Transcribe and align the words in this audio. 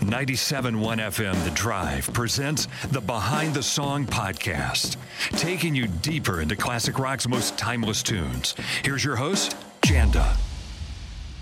97.1 0.00 0.78
FM 0.98 1.44
The 1.44 1.50
Drive 1.50 2.12
presents 2.12 2.68
the 2.90 3.00
Behind 3.00 3.52
the 3.52 3.62
Song 3.62 4.06
podcast, 4.06 4.96
taking 5.32 5.74
you 5.74 5.86
deeper 5.88 6.40
into 6.40 6.56
classic 6.56 6.98
rock's 6.98 7.28
most 7.28 7.58
timeless 7.58 8.02
tunes. 8.02 8.54
Here's 8.84 9.04
your 9.04 9.16
host, 9.16 9.56
Janda. 9.82 10.36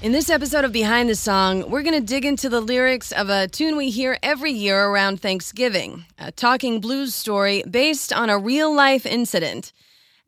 In 0.03 0.13
this 0.13 0.31
episode 0.31 0.65
of 0.65 0.73
Behind 0.73 1.09
the 1.09 1.15
Song, 1.15 1.71
we're 1.71 1.83
going 1.83 2.01
to 2.01 2.07
dig 2.07 2.25
into 2.25 2.49
the 2.49 2.61
lyrics 2.61 3.13
of 3.13 3.29
a 3.29 3.47
tune 3.47 3.77
we 3.77 3.91
hear 3.91 4.19
every 4.23 4.53
year 4.53 4.87
around 4.87 5.21
Thanksgiving, 5.21 6.07
a 6.19 6.33
talking 6.33 6.81
blues 6.81 7.15
story 7.15 7.63
based 7.71 8.13
on 8.13 8.31
a 8.31 8.39
real 8.39 8.75
life 8.75 9.05
incident 9.05 9.73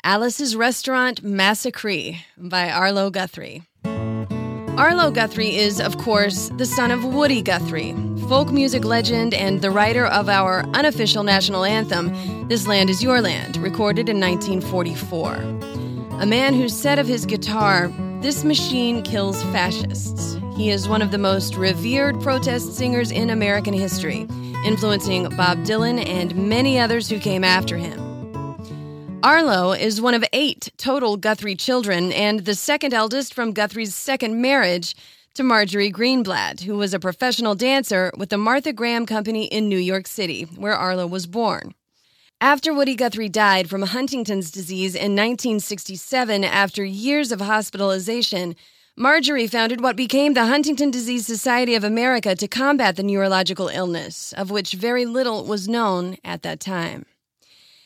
Alice's 0.05 0.55
Restaurant 0.55 1.23
Massacree 1.25 2.19
by 2.37 2.71
Arlo 2.71 3.11
Guthrie. 3.11 3.63
Arlo 4.79 5.11
Guthrie 5.11 5.57
is, 5.57 5.81
of 5.81 5.99
course, 5.99 6.51
the 6.57 6.65
son 6.65 6.93
of 6.93 7.05
Woody 7.05 7.43
Guthrie, 7.43 7.95
folk 8.29 8.53
music 8.53 8.85
legend 8.85 9.33
and 9.33 9.63
the 9.63 9.71
writer 9.71 10.05
of 10.05 10.29
our 10.29 10.61
unofficial 10.75 11.23
national 11.23 11.65
anthem, 11.65 12.47
This 12.47 12.67
Land 12.67 12.91
Is 12.91 13.03
Your 13.03 13.23
Land, 13.23 13.57
recorded 13.57 14.11
in 14.11 14.21
1944. 14.21 15.33
A 16.21 16.27
man 16.27 16.53
who 16.53 16.69
said 16.69 16.99
of 16.99 17.07
his 17.07 17.25
guitar, 17.25 17.91
This 18.21 18.45
machine 18.45 19.03
kills 19.03 19.43
fascists. 19.45 20.37
He 20.59 20.69
is 20.69 20.91
one 20.91 21.01
of 21.01 21.11
the 21.11 21.17
most 21.17 21.55
revered 21.55 22.21
protest 22.21 22.77
singers 22.77 23.11
in 23.11 23.31
American 23.31 23.73
history, 23.73 24.27
influencing 24.63 25.31
Bob 25.31 25.65
Dylan 25.65 26.07
and 26.07 26.37
many 26.37 26.79
others 26.79 27.09
who 27.09 27.19
came 27.19 27.45
after 27.45 27.79
him. 27.79 27.99
Arlo 29.23 29.73
is 29.73 30.03
one 30.03 30.13
of 30.13 30.23
eight 30.35 30.71
total 30.77 31.17
Guthrie 31.17 31.57
children 31.57 32.13
and 32.13 32.41
the 32.41 32.55
second 32.55 32.93
eldest 32.93 33.33
from 33.33 33.55
Guthrie's 33.55 33.95
second 33.95 34.43
marriage 34.43 34.95
to 35.39 35.45
Marjorie 35.45 35.93
Greenblatt, 35.93 36.63
who 36.63 36.77
was 36.77 36.93
a 36.93 36.99
professional 36.99 37.55
dancer 37.55 38.11
with 38.17 38.29
the 38.29 38.37
Martha 38.37 38.73
Graham 38.73 39.07
Company 39.07 39.45
in 39.45 39.69
New 39.69 39.79
York 39.79 40.09
City, 40.09 40.43
where 40.57 40.75
Arlo 40.75 41.07
was 41.07 41.29
born. 41.29 41.75
After 42.41 42.75
Woody 42.75 42.97
Guthrie 42.97 43.29
died 43.29 43.71
from 43.71 43.83
Huntington's 43.83 44.51
disease 44.51 44.97
in 44.97 45.15
1967 45.15 46.43
after 46.43 46.85
years 46.85 47.31
of 47.31 47.41
hospitalization, 47.41 48.57
Marjorie 48.97 49.47
founded 49.47 49.81
what 49.81 49.95
became 49.95 50.35
the 50.35 50.47
Huntington 50.47 50.91
Disease 50.91 51.25
Society 51.25 51.77
of 51.77 51.85
America 51.85 52.35
to 52.35 52.49
combat 52.49 52.97
the 52.97 53.05
neurological 53.05 53.69
illness, 53.69 54.33
of 54.33 54.51
which 54.51 54.73
very 54.73 55.07
little 55.07 55.45
was 55.45 55.69
known 55.69 56.17
at 56.25 56.43
that 56.43 56.59
time. 56.59 57.07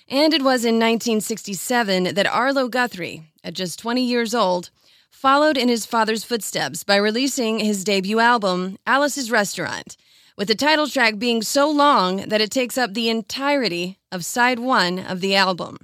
And 0.08 0.32
it 0.32 0.40
was 0.40 0.64
in 0.64 0.76
1967 0.76 2.14
that 2.14 2.26
Arlo 2.26 2.68
Guthrie, 2.68 3.24
at 3.44 3.52
just 3.52 3.78
20 3.78 4.02
years 4.02 4.34
old, 4.34 4.70
followed 5.12 5.56
in 5.56 5.68
his 5.68 5.86
father's 5.86 6.24
footsteps 6.24 6.82
by 6.82 6.96
releasing 6.96 7.60
his 7.60 7.84
debut 7.84 8.18
album, 8.18 8.76
Alice's 8.86 9.30
Restaurant, 9.30 9.96
with 10.36 10.48
the 10.48 10.54
title 10.56 10.88
track 10.88 11.18
being 11.18 11.42
so 11.42 11.70
long 11.70 12.28
that 12.28 12.40
it 12.40 12.50
takes 12.50 12.76
up 12.76 12.92
the 12.92 13.08
entirety 13.08 13.98
of 14.10 14.24
side 14.24 14.58
one 14.58 14.98
of 14.98 15.20
the 15.20 15.36
album. 15.36 15.76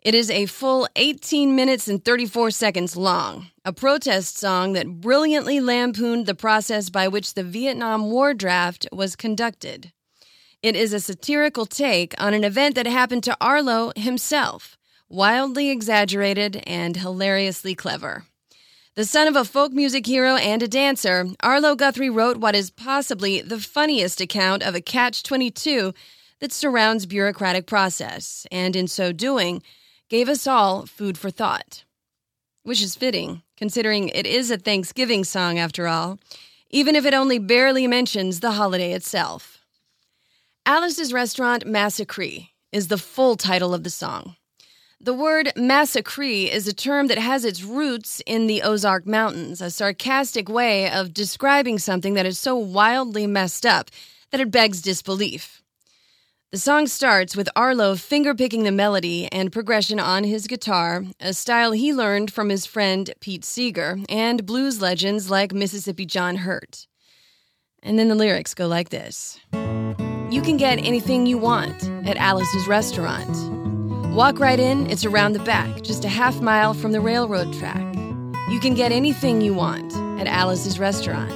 It 0.00 0.14
is 0.14 0.30
a 0.30 0.46
full 0.46 0.88
18 0.96 1.54
minutes 1.54 1.88
and 1.88 2.02
34 2.02 2.52
seconds 2.52 2.96
long, 2.96 3.48
a 3.64 3.72
protest 3.72 4.38
song 4.38 4.74
that 4.74 5.00
brilliantly 5.00 5.60
lampooned 5.60 6.26
the 6.26 6.34
process 6.34 6.88
by 6.90 7.08
which 7.08 7.34
the 7.34 7.42
Vietnam 7.42 8.10
War 8.10 8.34
draft 8.34 8.86
was 8.92 9.16
conducted. 9.16 9.92
It 10.62 10.76
is 10.76 10.94
a 10.94 11.00
satirical 11.00 11.66
take 11.66 12.14
on 12.18 12.32
an 12.32 12.44
event 12.44 12.76
that 12.76 12.86
happened 12.86 13.24
to 13.24 13.36
Arlo 13.40 13.92
himself, 13.96 14.78
wildly 15.08 15.70
exaggerated 15.70 16.62
and 16.66 16.96
hilariously 16.96 17.74
clever. 17.74 18.24
The 18.96 19.04
son 19.04 19.26
of 19.26 19.34
a 19.34 19.44
folk 19.44 19.72
music 19.72 20.06
hero 20.06 20.36
and 20.36 20.62
a 20.62 20.68
dancer, 20.68 21.26
Arlo 21.42 21.74
Guthrie 21.74 22.10
wrote 22.10 22.36
what 22.36 22.54
is 22.54 22.70
possibly 22.70 23.40
the 23.40 23.58
funniest 23.58 24.20
account 24.20 24.62
of 24.62 24.76
a 24.76 24.80
catch 24.80 25.24
22 25.24 25.92
that 26.38 26.52
surrounds 26.52 27.04
bureaucratic 27.04 27.66
process, 27.66 28.46
and 28.52 28.76
in 28.76 28.86
so 28.86 29.10
doing, 29.10 29.64
gave 30.08 30.28
us 30.28 30.46
all 30.46 30.86
food 30.86 31.18
for 31.18 31.28
thought. 31.28 31.82
Which 32.62 32.80
is 32.80 32.94
fitting, 32.94 33.42
considering 33.56 34.10
it 34.10 34.26
is 34.26 34.52
a 34.52 34.58
Thanksgiving 34.58 35.24
song 35.24 35.58
after 35.58 35.88
all, 35.88 36.20
even 36.70 36.94
if 36.94 37.04
it 37.04 37.14
only 37.14 37.40
barely 37.40 37.88
mentions 37.88 38.38
the 38.38 38.52
holiday 38.52 38.92
itself. 38.92 39.58
Alice's 40.66 41.12
Restaurant 41.12 41.66
Massacree 41.66 42.50
is 42.70 42.86
the 42.86 42.98
full 42.98 43.34
title 43.34 43.74
of 43.74 43.82
the 43.82 43.90
song. 43.90 44.36
The 45.04 45.12
word 45.12 45.52
massacree 45.54 46.50
is 46.50 46.66
a 46.66 46.72
term 46.72 47.08
that 47.08 47.18
has 47.18 47.44
its 47.44 47.62
roots 47.62 48.22
in 48.24 48.46
the 48.46 48.62
Ozark 48.62 49.06
Mountains, 49.06 49.60
a 49.60 49.70
sarcastic 49.70 50.48
way 50.48 50.90
of 50.90 51.12
describing 51.12 51.78
something 51.78 52.14
that 52.14 52.24
is 52.24 52.38
so 52.38 52.56
wildly 52.56 53.26
messed 53.26 53.66
up 53.66 53.90
that 54.30 54.40
it 54.40 54.50
begs 54.50 54.80
disbelief. 54.80 55.62
The 56.52 56.58
song 56.58 56.86
starts 56.86 57.36
with 57.36 57.50
Arlo 57.54 57.96
fingerpicking 57.96 58.64
the 58.64 58.72
melody 58.72 59.28
and 59.30 59.52
progression 59.52 60.00
on 60.00 60.24
his 60.24 60.46
guitar, 60.46 61.04
a 61.20 61.34
style 61.34 61.72
he 61.72 61.92
learned 61.92 62.32
from 62.32 62.48
his 62.48 62.64
friend 62.64 63.12
Pete 63.20 63.44
Seeger 63.44 63.98
and 64.08 64.46
blues 64.46 64.80
legends 64.80 65.28
like 65.28 65.52
Mississippi 65.52 66.06
John 66.06 66.36
Hurt. 66.36 66.86
And 67.82 67.98
then 67.98 68.08
the 68.08 68.14
lyrics 68.14 68.54
go 68.54 68.66
like 68.68 68.88
this. 68.88 69.38
You 69.52 70.40
can 70.40 70.56
get 70.56 70.78
anything 70.78 71.26
you 71.26 71.36
want 71.36 71.90
at 72.06 72.16
Alice's 72.16 72.66
restaurant. 72.66 73.63
Walk 74.14 74.38
right 74.38 74.60
in, 74.60 74.88
it's 74.88 75.04
around 75.04 75.32
the 75.32 75.40
back, 75.40 75.82
just 75.82 76.04
a 76.04 76.08
half 76.08 76.40
mile 76.40 76.72
from 76.72 76.92
the 76.92 77.00
railroad 77.00 77.52
track. 77.52 77.82
You 78.48 78.60
can 78.60 78.74
get 78.74 78.92
anything 78.92 79.40
you 79.40 79.52
want 79.54 79.92
at 80.20 80.28
Alice's 80.28 80.78
restaurant. 80.78 81.32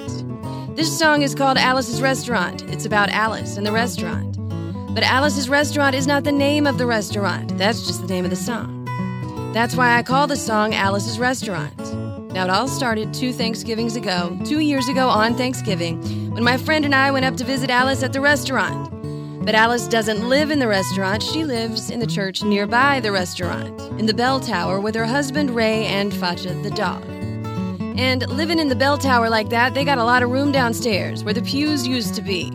This 0.77 0.97
song 0.97 1.23
is 1.23 1.35
called 1.35 1.59
Alice's 1.59 2.01
Restaurant. 2.01 2.63
It's 2.71 2.85
about 2.85 3.09
Alice 3.09 3.57
and 3.57 3.67
the 3.67 3.73
restaurant. 3.73 4.37
But 4.95 5.03
Alice's 5.03 5.49
Restaurant 5.49 5.97
is 5.97 6.07
not 6.07 6.23
the 6.23 6.31
name 6.31 6.69
of 6.69 6.79
the 6.79 6.87
restaurant, 6.87 7.59
that's 7.59 7.85
just 7.85 8.03
the 8.03 8.07
name 8.07 8.23
of 8.23 8.31
the 8.31 8.37
song. 8.37 8.85
That's 9.53 9.75
why 9.75 9.99
I 9.99 10.05
call 10.05 10.29
the 10.29 10.37
song 10.37 10.73
Alice's 10.73 11.19
Restaurant. 11.19 11.77
Now, 12.33 12.45
it 12.45 12.51
all 12.51 12.69
started 12.69 13.13
two 13.13 13.33
Thanksgivings 13.33 13.97
ago, 13.97 14.39
two 14.45 14.61
years 14.61 14.87
ago 14.87 15.09
on 15.09 15.35
Thanksgiving, 15.35 16.31
when 16.31 16.45
my 16.45 16.57
friend 16.57 16.85
and 16.85 16.95
I 16.95 17.11
went 17.11 17.25
up 17.25 17.37
to 17.39 17.45
visit 17.45 17.71
Alice 17.71 18.05
at 18.05 18.13
the 18.13 18.21
restaurant. 18.21 18.98
But 19.49 19.55
Alice 19.55 19.89
doesn't 19.89 20.29
live 20.29 20.51
in 20.51 20.59
the 20.59 20.69
restaurant, 20.69 21.23
she 21.23 21.43
lives 21.43 21.89
in 21.89 22.01
the 22.01 22.07
church 22.07 22.43
nearby 22.43 23.01
the 23.01 23.13
restaurant, 23.13 23.81
in 23.99 24.05
the 24.05 24.13
bell 24.13 24.41
tower 24.41 24.79
with 24.79 24.95
her 24.95 25.07
husband 25.07 25.55
Ray 25.55 25.87
and 25.87 26.13
Fasha 26.13 26.63
the 26.63 26.71
dog. 26.71 27.03
And 27.99 28.29
living 28.29 28.59
in 28.59 28.69
the 28.69 28.77
bell 28.77 28.99
tower 28.99 29.31
like 29.31 29.49
that, 29.49 29.73
they 29.73 29.87
got 29.87 29.97
a 29.97 30.05
lot 30.05 30.23
of 30.23 30.29
room 30.29 30.53
downstairs 30.53 31.25
where 31.25 31.33
the 31.33 31.41
pews 31.41 31.89
used 31.89 32.15
to 32.17 32.21
be. 32.21 32.51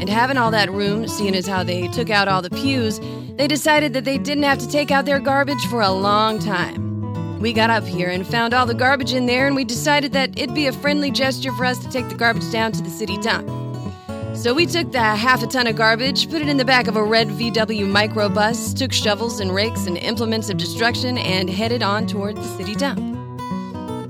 And 0.00 0.08
having 0.08 0.36
all 0.36 0.50
that 0.50 0.68
room, 0.72 1.06
seeing 1.06 1.36
as 1.36 1.46
how 1.46 1.62
they 1.62 1.86
took 1.86 2.10
out 2.10 2.26
all 2.26 2.42
the 2.42 2.50
pews, 2.50 2.98
they 3.36 3.46
decided 3.46 3.92
that 3.92 4.04
they 4.04 4.18
didn't 4.18 4.42
have 4.42 4.58
to 4.58 4.68
take 4.68 4.90
out 4.90 5.04
their 5.04 5.20
garbage 5.20 5.64
for 5.66 5.80
a 5.80 5.92
long 5.92 6.40
time. 6.40 7.38
We 7.38 7.52
got 7.52 7.70
up 7.70 7.84
here 7.84 8.08
and 8.08 8.26
found 8.26 8.52
all 8.52 8.66
the 8.66 8.74
garbage 8.74 9.12
in 9.12 9.26
there, 9.26 9.46
and 9.46 9.54
we 9.54 9.62
decided 9.62 10.12
that 10.14 10.36
it'd 10.36 10.56
be 10.56 10.66
a 10.66 10.72
friendly 10.72 11.12
gesture 11.12 11.52
for 11.52 11.66
us 11.66 11.78
to 11.78 11.88
take 11.88 12.08
the 12.08 12.16
garbage 12.16 12.50
down 12.50 12.72
to 12.72 12.82
the 12.82 12.90
city 12.90 13.16
dump. 13.18 13.61
So 14.42 14.52
we 14.52 14.66
took 14.66 14.90
the 14.90 14.98
half 14.98 15.44
a 15.44 15.46
ton 15.46 15.68
of 15.68 15.76
garbage, 15.76 16.28
put 16.28 16.42
it 16.42 16.48
in 16.48 16.56
the 16.56 16.64
back 16.64 16.88
of 16.88 16.96
a 16.96 17.04
red 17.04 17.28
VW 17.28 17.86
microbus, 17.86 18.76
took 18.76 18.92
shovels 18.92 19.38
and 19.38 19.54
rakes 19.54 19.86
and 19.86 19.96
implements 19.96 20.50
of 20.50 20.56
destruction, 20.56 21.16
and 21.16 21.48
headed 21.48 21.80
on 21.80 22.08
toward 22.08 22.36
the 22.36 22.56
city 22.56 22.74
dump. 22.74 22.98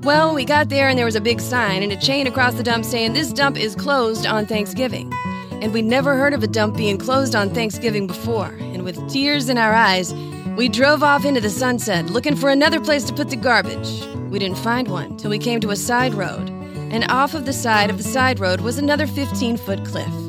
Well, 0.06 0.34
we 0.34 0.46
got 0.46 0.70
there 0.70 0.88
and 0.88 0.96
there 0.98 1.04
was 1.04 1.16
a 1.16 1.20
big 1.20 1.38
sign 1.38 1.82
and 1.82 1.92
a 1.92 2.00
chain 2.00 2.26
across 2.26 2.54
the 2.54 2.62
dump 2.62 2.86
saying 2.86 3.12
this 3.12 3.30
dump 3.30 3.58
is 3.58 3.74
closed 3.74 4.24
on 4.24 4.46
Thanksgiving. 4.46 5.12
And 5.60 5.70
we'd 5.70 5.84
never 5.84 6.16
heard 6.16 6.32
of 6.32 6.42
a 6.42 6.46
dump 6.46 6.78
being 6.78 6.96
closed 6.96 7.34
on 7.34 7.50
Thanksgiving 7.50 8.06
before, 8.06 8.56
and 8.58 8.84
with 8.84 9.06
tears 9.10 9.50
in 9.50 9.58
our 9.58 9.74
eyes, 9.74 10.14
we 10.56 10.70
drove 10.70 11.02
off 11.02 11.26
into 11.26 11.42
the 11.42 11.50
sunset 11.50 12.06
looking 12.06 12.36
for 12.36 12.48
another 12.48 12.80
place 12.80 13.04
to 13.04 13.12
put 13.12 13.28
the 13.28 13.36
garbage. 13.36 14.00
We 14.30 14.38
didn't 14.38 14.56
find 14.56 14.88
one 14.88 15.18
till 15.18 15.28
we 15.28 15.38
came 15.38 15.60
to 15.60 15.72
a 15.72 15.76
side 15.76 16.14
road, 16.14 16.48
and 16.48 17.04
off 17.10 17.34
of 17.34 17.44
the 17.44 17.52
side 17.52 17.90
of 17.90 17.98
the 17.98 18.02
side 18.02 18.40
road 18.40 18.62
was 18.62 18.78
another 18.78 19.06
15 19.06 19.58
foot 19.58 19.84
cliff. 19.84 20.21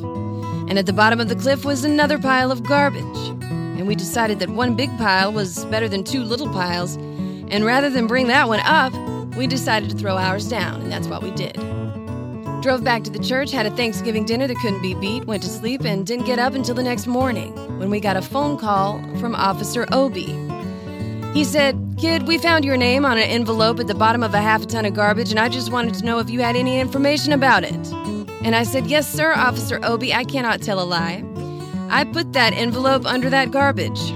And 0.74 0.80
at 0.80 0.88
the 0.88 0.92
bottom 0.92 1.20
of 1.20 1.30
the 1.30 1.36
cliff 1.36 1.66
was 1.66 1.84
another 1.84 2.18
pile 2.18 2.52
of 2.52 2.64
garbage. 2.64 3.28
And 3.44 3.86
we 3.86 3.94
decided 3.94 4.40
that 4.40 4.50
one 4.50 4.76
big 4.76 4.90
pile 4.98 5.32
was 5.32 5.66
better 5.66 5.88
than 5.88 6.04
two 6.04 6.24
little 6.24 6.52
piles, 6.52 6.96
and 6.96 7.64
rather 7.64 7.92
than 7.92 8.08
bring 8.08 8.26
that 8.30 8.48
one 8.48 8.60
up, 8.62 8.92
we 9.36 9.46
decided 9.46 9.92
to 9.92 9.96
throw 9.96 10.18
ours 10.18 10.50
down, 10.50 10.82
and 10.82 10.92
that's 10.92 11.08
what 11.08 11.22
we 11.22 11.30
did. 11.30 11.54
Drove 12.64 12.84
back 12.84 13.04
to 13.04 13.12
the 13.12 13.20
church, 13.20 13.52
had 13.52 13.68
a 13.68 13.76
Thanksgiving 13.76 14.26
dinner 14.26 14.48
that 14.48 14.58
couldn't 14.64 14.82
be 14.82 14.96
beat, 14.96 15.26
went 15.26 15.44
to 15.44 15.50
sleep, 15.50 15.86
and 15.86 16.08
didn't 16.08 16.26
get 16.26 16.40
up 16.40 16.56
until 16.56 16.74
the 16.74 16.82
next 16.82 17.06
morning 17.06 17.54
when 17.78 17.92
we 17.92 18.00
got 18.00 18.18
a 18.18 18.22
phone 18.24 18.58
call 18.58 19.00
from 19.20 19.36
Officer 19.36 19.86
Obie. 19.92 20.36
He 21.36 21.44
said, 21.44 21.78
Kid, 22.00 22.28
we 22.28 22.40
found 22.40 22.66
your 22.66 22.78
name 22.78 23.06
on 23.06 23.20
an 23.20 23.26
envelope 23.26 23.80
at 23.80 23.86
the 23.86 23.94
bottom 23.94 24.24
of 24.24 24.34
a 24.34 24.42
half 24.42 24.64
a 24.64 24.66
ton 24.66 24.86
of 24.86 24.96
garbage, 24.96 25.30
and 25.30 25.40
I 25.40 25.50
just 25.50 25.72
wanted 25.72 25.94
to 25.94 26.04
know 26.04 26.18
if 26.18 26.32
you 26.32 26.40
had 26.40 26.56
any 26.56 26.80
information 26.80 27.32
about 27.32 27.64
it. 27.64 28.13
And 28.44 28.56
I 28.56 28.64
said, 28.64 28.88
Yes, 28.88 29.12
sir, 29.12 29.34
Officer 29.34 29.80
Obie, 29.84 30.14
I 30.14 30.24
cannot 30.24 30.62
tell 30.62 30.82
a 30.82 30.84
lie. 30.84 31.24
I 31.90 32.04
put 32.04 32.34
that 32.34 32.54
envelope 32.54 33.06
under 33.06 33.30
that 33.30 33.52
garbage. 33.52 34.12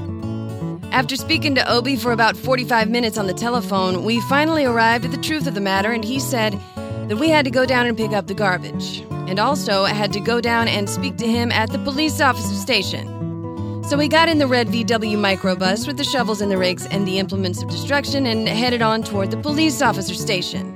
After 0.92 1.16
speaking 1.16 1.56
to 1.56 1.72
Obie 1.72 1.96
for 1.96 2.12
about 2.12 2.36
45 2.36 2.90
minutes 2.90 3.18
on 3.18 3.28
the 3.28 3.34
telephone, 3.34 4.04
we 4.04 4.20
finally 4.22 4.66
arrived 4.66 5.06
at 5.06 5.12
the 5.12 5.18
truth 5.18 5.48
of 5.48 5.54
the 5.54 5.62
matter, 5.62 5.92
and 5.92 6.04
he 6.04 6.20
said 6.20 6.60
that 7.08 7.18
we 7.18 7.30
had 7.30 7.46
to 7.46 7.52
go 7.52 7.66
down 7.66 7.86
and 7.86 7.96
pick 7.96 8.12
up 8.12 8.28
the 8.28 8.34
garbage, 8.34 9.02
and 9.28 9.40
also 9.40 9.84
I 9.84 9.92
had 9.94 10.12
to 10.14 10.20
go 10.20 10.42
down 10.42 10.68
and 10.68 10.90
speak 10.90 11.18
to 11.18 11.28
him 11.28 11.52
at 11.52 11.72
the 11.72 11.80
police 11.80 12.20
officer 12.20 12.56
station. 12.56 13.84
So 13.84 13.96
we 13.96 14.08
got 14.08 14.28
in 14.28 14.38
the 14.38 14.48
red 14.48 14.68
VW 14.68 15.16
microbus 15.16 15.88
with 15.88 15.98
the 15.98 16.04
shovels 16.04 16.42
and 16.42 16.52
the 16.52 16.58
rakes 16.58 16.86
and 16.88 17.08
the 17.08 17.20
implements 17.20 17.62
of 17.62 17.70
destruction 17.70 18.26
and 18.26 18.48
headed 18.48 18.82
on 18.82 19.04
toward 19.04 19.32
the 19.32 19.38
police 19.38 19.82
officer 19.82 20.14
station. 20.14 20.74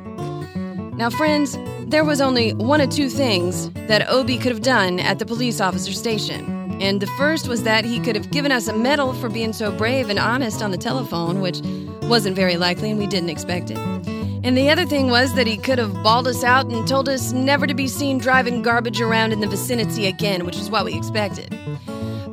Now, 0.95 1.09
friends, 1.09 1.57
there 1.91 2.05
was 2.05 2.21
only 2.21 2.53
one 2.53 2.79
of 2.79 2.89
two 2.89 3.09
things 3.09 3.69
that 3.87 4.09
Obie 4.09 4.37
could 4.37 4.53
have 4.53 4.61
done 4.61 4.97
at 5.01 5.19
the 5.19 5.25
police 5.25 5.59
officer 5.59 5.91
station. 5.91 6.79
And 6.81 7.01
the 7.01 7.07
first 7.17 7.49
was 7.49 7.63
that 7.63 7.83
he 7.83 7.99
could 7.99 8.15
have 8.15 8.31
given 8.31 8.49
us 8.49 8.69
a 8.69 8.73
medal 8.73 9.13
for 9.13 9.27
being 9.27 9.51
so 9.51 9.73
brave 9.73 10.09
and 10.09 10.17
honest 10.17 10.63
on 10.63 10.71
the 10.71 10.77
telephone, 10.77 11.41
which 11.41 11.59
wasn't 12.03 12.37
very 12.37 12.55
likely 12.55 12.91
and 12.91 12.97
we 12.97 13.07
didn't 13.07 13.29
expect 13.29 13.71
it. 13.71 13.77
And 13.77 14.57
the 14.57 14.69
other 14.69 14.85
thing 14.85 15.09
was 15.09 15.35
that 15.35 15.45
he 15.47 15.57
could 15.57 15.79
have 15.79 15.93
bawled 16.01 16.29
us 16.29 16.45
out 16.45 16.65
and 16.65 16.87
told 16.87 17.09
us 17.09 17.33
never 17.33 17.67
to 17.67 17.73
be 17.73 17.89
seen 17.89 18.17
driving 18.19 18.61
garbage 18.61 19.01
around 19.01 19.33
in 19.33 19.41
the 19.41 19.47
vicinity 19.47 20.07
again, 20.07 20.45
which 20.45 20.57
is 20.57 20.69
what 20.69 20.85
we 20.85 20.95
expected. 20.95 21.53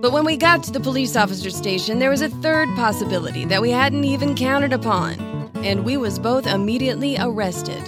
But 0.00 0.12
when 0.12 0.24
we 0.24 0.36
got 0.36 0.62
to 0.64 0.70
the 0.70 0.78
police 0.78 1.16
officer 1.16 1.50
station, 1.50 1.98
there 1.98 2.10
was 2.10 2.22
a 2.22 2.28
third 2.28 2.68
possibility 2.76 3.44
that 3.46 3.60
we 3.60 3.72
hadn't 3.72 4.04
even 4.04 4.36
counted 4.36 4.72
upon. 4.72 5.18
And 5.56 5.84
we 5.84 5.96
was 5.96 6.20
both 6.20 6.46
immediately 6.46 7.16
arrested, 7.18 7.82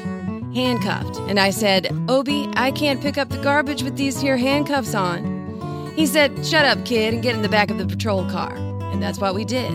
handcuffed. 0.55 1.19
And 1.29 1.38
I 1.38 1.50
said, 1.50 1.88
Obie, 2.08 2.49
I 2.55 2.70
can't 2.70 3.00
pick 3.00 3.19
up 3.19 3.29
the 3.29 3.43
garbage 3.43 3.82
with 3.82 3.97
these 3.97 4.20
here 4.20 4.37
handcuffs 4.37 4.94
on. 4.94 5.93
He 5.97 6.06
said, 6.06 6.47
Shut 6.47 6.64
up, 6.64 6.85
kid, 6.85 7.14
and 7.14 7.23
get 7.23 7.35
in 7.35 7.43
the 7.43 7.49
back 7.49 7.70
of 7.70 7.79
the 7.79 7.87
patrol 7.87 8.29
car. 8.31 8.55
And 8.93 9.02
that's 9.02 9.19
what 9.19 9.35
we 9.35 9.44
did. 9.44 9.70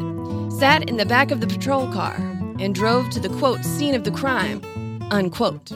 Sat 0.54 0.90
in 0.90 0.98
the 0.98 1.06
back 1.06 1.32
of 1.32 1.42
the 1.42 1.48
patrol 1.48 1.92
car 1.92 2.16
and 2.60 2.74
drove 2.74 3.10
to 3.10 3.20
the 3.20 3.30
quote 3.38 3.64
scene 3.64 3.96
of 3.96 4.04
the 4.04 4.12
crime, 4.12 4.62
unquote. 5.12 5.72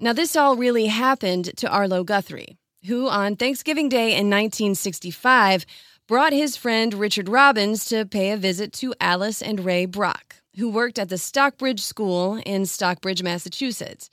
Now, 0.00 0.12
this 0.12 0.36
all 0.36 0.56
really 0.56 0.86
happened 0.86 1.56
to 1.56 1.68
Arlo 1.68 2.04
Guthrie, 2.04 2.56
who 2.86 3.08
on 3.08 3.36
Thanksgiving 3.36 3.88
Day 3.88 4.12
in 4.12 4.30
1965 4.30 5.66
brought 6.06 6.32
his 6.32 6.56
friend 6.56 6.94
Richard 6.94 7.28
Robbins 7.28 7.84
to 7.86 8.04
pay 8.04 8.32
a 8.32 8.36
visit 8.36 8.72
to 8.74 8.94
Alice 9.00 9.40
and 9.40 9.64
Ray 9.64 9.86
Brock, 9.86 10.36
who 10.56 10.70
worked 10.70 10.98
at 10.98 11.08
the 11.08 11.18
Stockbridge 11.18 11.80
School 11.80 12.40
in 12.46 12.66
Stockbridge, 12.66 13.22
Massachusetts. 13.22 14.10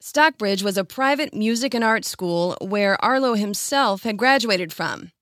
Stockbridge 0.00 0.62
was 0.62 0.76
a 0.76 0.84
private 0.84 1.32
music 1.32 1.74
and 1.74 1.84
art 1.84 2.04
school 2.04 2.56
where 2.60 3.02
Arlo 3.04 3.34
himself 3.34 4.02
had 4.02 4.16
graduated 4.16 4.72
from. 4.72 5.12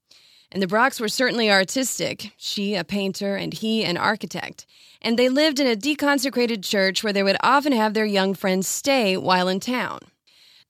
And 0.52 0.62
the 0.62 0.66
Brocks 0.66 0.98
were 0.98 1.08
certainly 1.08 1.50
artistic, 1.50 2.32
she 2.36 2.74
a 2.74 2.82
painter 2.82 3.36
and 3.36 3.52
he 3.52 3.84
an 3.84 3.96
architect. 3.96 4.66
And 5.00 5.18
they 5.18 5.28
lived 5.28 5.60
in 5.60 5.66
a 5.66 5.76
deconsecrated 5.76 6.64
church 6.64 7.04
where 7.04 7.12
they 7.12 7.22
would 7.22 7.36
often 7.40 7.72
have 7.72 7.94
their 7.94 8.06
young 8.06 8.34
friends 8.34 8.66
stay 8.66 9.16
while 9.16 9.48
in 9.48 9.60
town. 9.60 10.00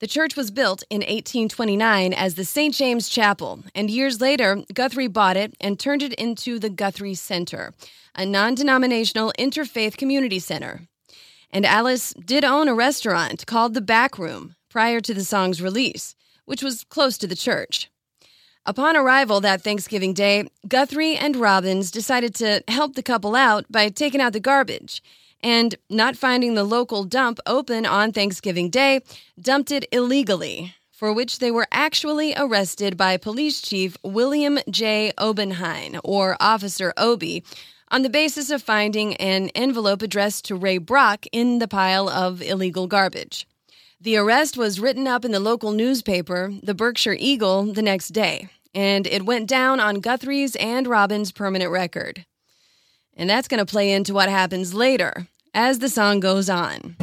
The 0.01 0.07
church 0.07 0.35
was 0.35 0.49
built 0.49 0.83
in 0.89 1.01
1829 1.01 2.11
as 2.11 2.33
the 2.33 2.43
St. 2.43 2.73
James 2.73 3.07
Chapel, 3.07 3.63
and 3.75 3.87
years 3.87 4.19
later, 4.19 4.63
Guthrie 4.73 5.05
bought 5.05 5.37
it 5.37 5.53
and 5.61 5.79
turned 5.79 6.01
it 6.01 6.13
into 6.15 6.57
the 6.57 6.71
Guthrie 6.71 7.13
Center, 7.13 7.71
a 8.15 8.25
non 8.25 8.55
denominational 8.55 9.31
interfaith 9.37 9.97
community 9.97 10.39
center. 10.39 10.87
And 11.51 11.67
Alice 11.67 12.15
did 12.15 12.43
own 12.43 12.67
a 12.67 12.73
restaurant 12.73 13.45
called 13.45 13.75
The 13.75 13.81
Back 13.81 14.17
Room 14.17 14.55
prior 14.71 15.01
to 15.01 15.13
the 15.13 15.23
song's 15.23 15.61
release, 15.61 16.15
which 16.45 16.63
was 16.63 16.83
close 16.83 17.15
to 17.19 17.27
the 17.27 17.35
church. 17.35 17.91
Upon 18.65 18.97
arrival 18.97 19.39
that 19.41 19.61
Thanksgiving 19.61 20.15
Day, 20.15 20.47
Guthrie 20.67 21.15
and 21.15 21.35
Robbins 21.35 21.91
decided 21.91 22.33
to 22.35 22.63
help 22.67 22.95
the 22.95 23.03
couple 23.03 23.35
out 23.35 23.65
by 23.71 23.89
taking 23.89 24.19
out 24.19 24.33
the 24.33 24.39
garbage. 24.39 25.03
And 25.43 25.75
not 25.89 26.15
finding 26.15 26.53
the 26.53 26.63
local 26.63 27.03
dump 27.03 27.39
open 27.45 27.85
on 27.85 28.11
Thanksgiving 28.11 28.69
Day, 28.69 29.01
dumped 29.39 29.71
it 29.71 29.87
illegally, 29.91 30.75
for 30.91 31.11
which 31.11 31.39
they 31.39 31.49
were 31.49 31.67
actually 31.71 32.35
arrested 32.37 32.95
by 32.95 33.17
Police 33.17 33.61
Chief 33.61 33.97
William 34.03 34.59
J. 34.69 35.11
Obanhein, 35.17 35.99
or 36.03 36.37
Officer 36.39 36.93
Obie, 36.95 37.43
on 37.89 38.03
the 38.03 38.09
basis 38.09 38.51
of 38.51 38.61
finding 38.61 39.15
an 39.15 39.49
envelope 39.49 40.01
addressed 40.01 40.45
to 40.45 40.55
Ray 40.55 40.77
Brock 40.77 41.25
in 41.31 41.59
the 41.59 41.67
pile 41.67 42.07
of 42.07 42.41
illegal 42.41 42.87
garbage. 42.87 43.47
The 43.99 44.17
arrest 44.17 44.57
was 44.57 44.79
written 44.79 45.07
up 45.07 45.25
in 45.25 45.31
the 45.31 45.39
local 45.39 45.71
newspaper, 45.71 46.53
the 46.63 46.73
Berkshire 46.73 47.17
Eagle, 47.19 47.73
the 47.73 47.81
next 47.81 48.09
day, 48.09 48.49
and 48.73 49.05
it 49.05 49.25
went 49.25 49.47
down 49.47 49.79
on 49.79 49.99
Guthrie's 49.99 50.55
and 50.55 50.87
Robbins' 50.87 51.31
permanent 51.31 51.71
record. 51.71 52.25
And 53.21 53.29
that's 53.29 53.47
going 53.47 53.59
to 53.59 53.71
play 53.71 53.91
into 53.91 54.15
what 54.15 54.29
happens 54.29 54.73
later 54.73 55.27
as 55.53 55.77
the 55.77 55.89
song 55.89 56.21
goes 56.21 56.49
on. 56.49 56.95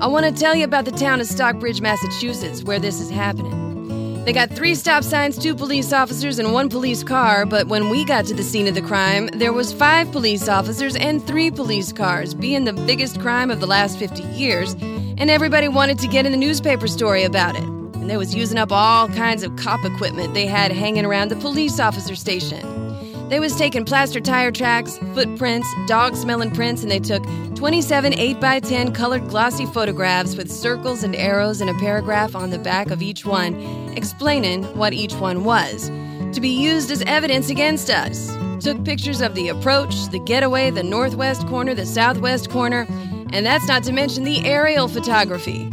I 0.00 0.08
want 0.08 0.26
to 0.26 0.32
tell 0.32 0.52
you 0.52 0.64
about 0.64 0.84
the 0.84 0.90
town 0.90 1.20
of 1.20 1.28
Stockbridge, 1.28 1.80
Massachusetts, 1.80 2.64
where 2.64 2.80
this 2.80 3.00
is 3.00 3.08
happening. 3.08 4.24
They 4.24 4.32
got 4.32 4.50
three 4.50 4.74
stop 4.74 5.04
signs, 5.04 5.38
two 5.38 5.54
police 5.54 5.92
officers, 5.92 6.40
and 6.40 6.52
one 6.52 6.68
police 6.68 7.04
car, 7.04 7.46
but 7.46 7.68
when 7.68 7.88
we 7.88 8.04
got 8.04 8.24
to 8.26 8.34
the 8.34 8.42
scene 8.42 8.66
of 8.66 8.74
the 8.74 8.82
crime, 8.82 9.28
there 9.28 9.52
was 9.52 9.72
five 9.72 10.10
police 10.10 10.48
officers 10.48 10.96
and 10.96 11.24
three 11.24 11.52
police 11.52 11.92
cars, 11.92 12.34
being 12.34 12.64
the 12.64 12.72
biggest 12.72 13.20
crime 13.20 13.52
of 13.52 13.60
the 13.60 13.66
last 13.68 14.00
50 14.00 14.24
years, 14.24 14.72
and 14.72 15.30
everybody 15.30 15.68
wanted 15.68 16.00
to 16.00 16.08
get 16.08 16.26
in 16.26 16.32
the 16.32 16.38
newspaper 16.38 16.88
story 16.88 17.22
about 17.22 17.54
it. 17.54 17.62
And 17.62 18.10
they 18.10 18.16
was 18.16 18.34
using 18.34 18.58
up 18.58 18.72
all 18.72 19.06
kinds 19.06 19.44
of 19.44 19.54
cop 19.54 19.84
equipment 19.84 20.34
they 20.34 20.46
had 20.46 20.72
hanging 20.72 21.04
around 21.04 21.28
the 21.28 21.36
police 21.36 21.78
officer 21.78 22.16
station. 22.16 22.91
They 23.32 23.40
was 23.40 23.56
taking 23.56 23.86
plaster 23.86 24.20
tire 24.20 24.50
tracks, 24.52 24.98
footprints, 25.14 25.66
dog 25.86 26.16
smelling 26.16 26.50
prints, 26.50 26.82
and 26.82 26.90
they 26.90 26.98
took 26.98 27.24
27 27.54 28.12
8x10 28.12 28.94
colored 28.94 29.26
glossy 29.30 29.64
photographs 29.64 30.36
with 30.36 30.52
circles 30.52 31.02
and 31.02 31.16
arrows 31.16 31.62
and 31.62 31.70
a 31.70 31.74
paragraph 31.78 32.36
on 32.36 32.50
the 32.50 32.58
back 32.58 32.90
of 32.90 33.00
each 33.00 33.24
one 33.24 33.54
explaining 33.96 34.64
what 34.76 34.92
each 34.92 35.14
one 35.14 35.44
was, 35.44 35.88
to 36.34 36.42
be 36.42 36.50
used 36.50 36.90
as 36.90 37.00
evidence 37.06 37.48
against 37.48 37.88
us. 37.88 38.36
Took 38.62 38.84
pictures 38.84 39.22
of 39.22 39.34
the 39.34 39.48
approach, 39.48 40.10
the 40.10 40.18
getaway, 40.18 40.70
the 40.70 40.82
northwest 40.82 41.46
corner, 41.46 41.72
the 41.72 41.86
southwest 41.86 42.50
corner, 42.50 42.86
and 43.32 43.46
that's 43.46 43.66
not 43.66 43.82
to 43.84 43.94
mention 43.94 44.24
the 44.24 44.44
aerial 44.44 44.88
photography. 44.88 45.70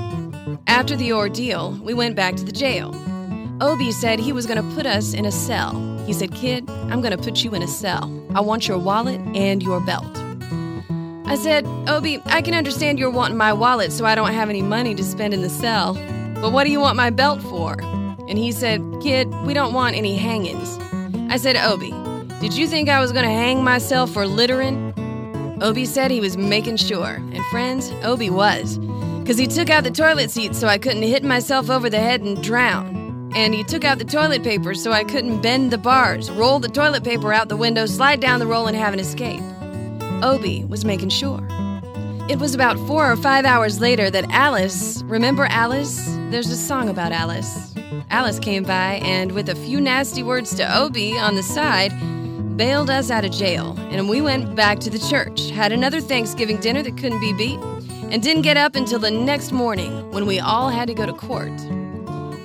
After 0.67 0.95
the 0.95 1.11
ordeal, 1.11 1.77
we 1.83 1.93
went 1.93 2.15
back 2.15 2.37
to 2.37 2.45
the 2.45 2.53
jail. 2.53 2.93
Obie 3.61 3.91
said 3.91 4.19
he 4.19 4.31
was 4.31 4.45
going 4.45 4.57
to 4.57 4.75
put 4.75 4.85
us 4.85 5.13
in 5.13 5.25
a 5.25 5.31
cell. 5.31 5.73
He 6.05 6.13
said, 6.13 6.33
Kid, 6.33 6.69
I'm 6.69 7.01
going 7.01 7.15
to 7.15 7.17
put 7.17 7.43
you 7.43 7.53
in 7.53 7.61
a 7.61 7.67
cell. 7.67 8.09
I 8.33 8.39
want 8.39 8.69
your 8.69 8.77
wallet 8.77 9.19
and 9.35 9.61
your 9.61 9.81
belt. 9.81 10.07
I 11.25 11.35
said, 11.35 11.65
Obie, 11.89 12.21
I 12.25 12.41
can 12.41 12.53
understand 12.53 12.99
you're 12.99 13.09
wanting 13.09 13.37
my 13.37 13.51
wallet 13.51 13.91
so 13.91 14.05
I 14.05 14.15
don't 14.15 14.31
have 14.31 14.49
any 14.49 14.61
money 14.61 14.95
to 14.95 15.03
spend 15.03 15.33
in 15.33 15.41
the 15.41 15.49
cell. 15.49 15.95
But 16.41 16.53
what 16.53 16.63
do 16.63 16.71
you 16.71 16.79
want 16.79 16.95
my 16.95 17.09
belt 17.09 17.41
for? 17.41 17.75
And 18.29 18.37
he 18.37 18.53
said, 18.53 18.81
Kid, 19.01 19.29
we 19.45 19.53
don't 19.53 19.73
want 19.73 19.95
any 19.95 20.15
hangings. 20.15 20.79
I 21.29 21.35
said, 21.35 21.57
Obie, 21.57 21.93
did 22.39 22.55
you 22.55 22.65
think 22.65 22.87
I 22.87 23.01
was 23.01 23.11
going 23.11 23.25
to 23.25 23.31
hang 23.31 23.61
myself 23.61 24.09
for 24.11 24.25
littering? 24.25 24.93
Obie 25.61 25.85
said 25.85 26.11
he 26.11 26.21
was 26.21 26.37
making 26.37 26.77
sure. 26.77 27.15
And 27.15 27.43
friends, 27.47 27.91
Obie 28.03 28.29
was. 28.29 28.77
Because 29.19 29.37
he 29.37 29.47
took 29.47 29.69
out 29.69 29.83
the 29.83 29.91
toilet 29.91 30.31
seat 30.31 30.55
so 30.55 30.67
I 30.67 30.77
couldn't 30.77 31.03
hit 31.03 31.25
myself 31.25 31.69
over 31.69 31.89
the 31.89 31.99
head 31.99 32.21
and 32.21 32.41
drown 32.41 32.98
and 33.35 33.53
he 33.53 33.63
took 33.63 33.83
out 33.83 33.97
the 33.97 34.05
toilet 34.05 34.43
paper 34.43 34.73
so 34.73 34.91
I 34.91 35.03
couldn't 35.03 35.41
bend 35.41 35.71
the 35.71 35.77
bars, 35.77 36.29
roll 36.31 36.59
the 36.59 36.67
toilet 36.67 37.03
paper 37.03 37.33
out 37.33 37.49
the 37.49 37.57
window, 37.57 37.85
slide 37.85 38.19
down 38.19 38.39
the 38.39 38.47
roll, 38.47 38.67
and 38.67 38.75
have 38.75 38.93
an 38.93 38.99
escape. 38.99 39.41
Obie 40.23 40.65
was 40.65 40.85
making 40.85 41.09
sure. 41.09 41.45
It 42.29 42.39
was 42.39 42.53
about 42.53 42.77
four 42.87 43.11
or 43.11 43.15
five 43.15 43.45
hours 43.45 43.79
later 43.79 44.09
that 44.11 44.29
Alice, 44.29 45.01
remember 45.03 45.45
Alice? 45.45 46.15
There's 46.29 46.49
a 46.49 46.57
song 46.57 46.89
about 46.89 47.11
Alice. 47.11 47.73
Alice 48.11 48.39
came 48.39 48.63
by 48.63 48.95
and, 49.03 49.31
with 49.31 49.49
a 49.49 49.55
few 49.55 49.81
nasty 49.81 50.21
words 50.21 50.53
to 50.55 50.77
Obie 50.77 51.17
on 51.17 51.35
the 51.35 51.43
side, 51.43 51.91
bailed 52.57 52.89
us 52.89 53.09
out 53.09 53.25
of 53.25 53.31
jail, 53.31 53.75
and 53.89 54.09
we 54.09 54.21
went 54.21 54.55
back 54.55 54.79
to 54.79 54.89
the 54.89 54.99
church, 54.99 55.49
had 55.49 55.71
another 55.71 56.01
Thanksgiving 56.01 56.57
dinner 56.57 56.83
that 56.83 56.97
couldn't 56.97 57.21
be 57.21 57.33
beat, 57.33 57.59
and 58.11 58.21
didn't 58.21 58.41
get 58.41 58.57
up 58.57 58.75
until 58.75 58.99
the 58.99 59.09
next 59.09 59.51
morning 59.51 60.11
when 60.11 60.25
we 60.25 60.39
all 60.39 60.69
had 60.69 60.87
to 60.87 60.93
go 60.93 61.05
to 61.05 61.13
court. 61.13 61.53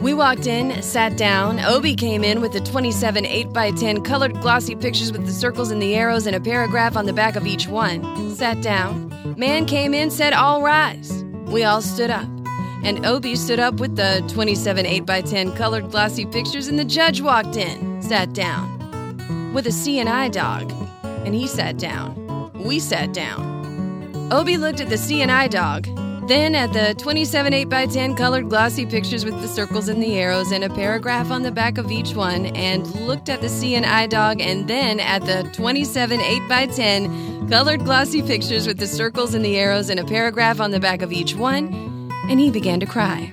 We 0.01 0.13
walked 0.13 0.47
in, 0.47 0.83
sat 0.83 1.17
down. 1.17 1.61
Obie 1.61 1.95
came 1.95 2.25
in 2.25 2.41
with 2.41 2.53
the 2.53 2.61
27 2.61 3.25
8x10 3.25 4.05
colored 4.05 4.41
glossy 4.41 4.75
pictures 4.75 5.13
with 5.13 5.25
the 5.25 5.33
circles 5.33 5.71
and 5.71 5.81
the 5.81 5.95
arrows 5.95 6.27
and 6.27 6.37
a 6.37 6.41
paragraph 6.41 6.97
on 6.97 7.07
the 7.07 7.13
back 7.13 7.37
of 7.37 7.47
each 7.47 7.69
one. 7.69 8.35
Sat 8.35 8.61
down. 8.61 9.11
Man 9.39 9.67
came 9.67 9.95
in, 9.95 10.11
said, 10.11 10.33
All 10.33 10.63
rise. 10.63 11.25
We 11.47 11.65
all 11.65 11.81
stood 11.81 12.11
up. 12.11 12.29
And 12.83 13.07
Obie 13.07 13.37
stood 13.37 13.61
up 13.61 13.75
with 13.81 13.97
the 13.97 14.23
27 14.29 14.85
8x10 14.85 15.57
colored 15.57 15.91
glossy 15.91 16.27
pictures, 16.27 16.69
and 16.69 16.79
the 16.79 16.85
judge 16.85 17.23
walked 17.23 17.57
in, 17.57 18.03
sat 18.03 18.35
down. 18.35 19.53
With 19.55 19.67
a 19.67 19.73
seeing 19.73 20.09
eye 20.09 20.29
dog. 20.29 20.71
And 21.25 21.35
he 21.35 21.47
sat 21.47 21.79
down. 21.79 22.53
We 22.55 22.79
sat 22.79 23.15
down. 23.15 24.29
Obie 24.33 24.59
looked 24.59 24.81
at 24.81 24.89
the 24.89 24.99
seeing 24.99 25.31
eye 25.31 25.49
dog, 25.49 25.87
then 26.29 26.55
at 26.55 26.73
the 26.73 26.95
27 26.95 27.53
8x10 27.53 28.17
colored 28.17 28.49
glossy 28.49 28.87
pictures 28.87 29.25
with 29.25 29.41
the 29.41 29.49
circles 29.49 29.89
and 29.89 30.03
the 30.03 30.17
arrows 30.17 30.53
and 30.53 30.65
a 30.65 30.71
paragraph 30.71 31.31
on 31.31 31.43
the 31.43 31.51
back 31.51 31.79
of 31.79 31.91
each 31.91 32.15
one, 32.15 32.47
and 32.47 32.87
looked 33.07 33.29
at 33.29 33.41
the 33.41 33.49
seeing 33.49 33.85
eye 33.85 34.07
dog, 34.07 34.41
and 34.41 34.69
then 34.69 35.01
at 35.01 35.25
the 35.27 35.49
27 35.55 36.21
8x10 36.21 37.51
colored 37.51 37.85
glossy 37.85 38.23
pictures 38.23 38.67
with 38.67 38.79
the 38.79 38.87
circles 38.87 39.35
and 39.35 39.45
the 39.45 39.57
arrows 39.57 39.91
and 39.91 40.01
a 40.01 40.05
paragraph 40.05 40.61
on 40.61 40.71
the 40.71 40.81
back 40.81 41.03
of 41.03 41.13
each 41.13 41.35
one, 41.35 42.11
and 42.29 42.41
he 42.41 42.51
began 42.51 42.81
to 42.81 42.87
cry. 42.87 43.31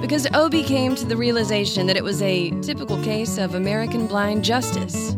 Because 0.00 0.26
Obie 0.32 0.62
came 0.62 0.94
to 0.94 1.04
the 1.04 1.16
realization 1.16 1.88
that 1.88 1.96
it 1.96 2.04
was 2.04 2.22
a 2.22 2.50
typical 2.60 3.02
case 3.02 3.36
of 3.36 3.54
American 3.54 4.06
blind 4.06 4.44
justice, 4.44 5.10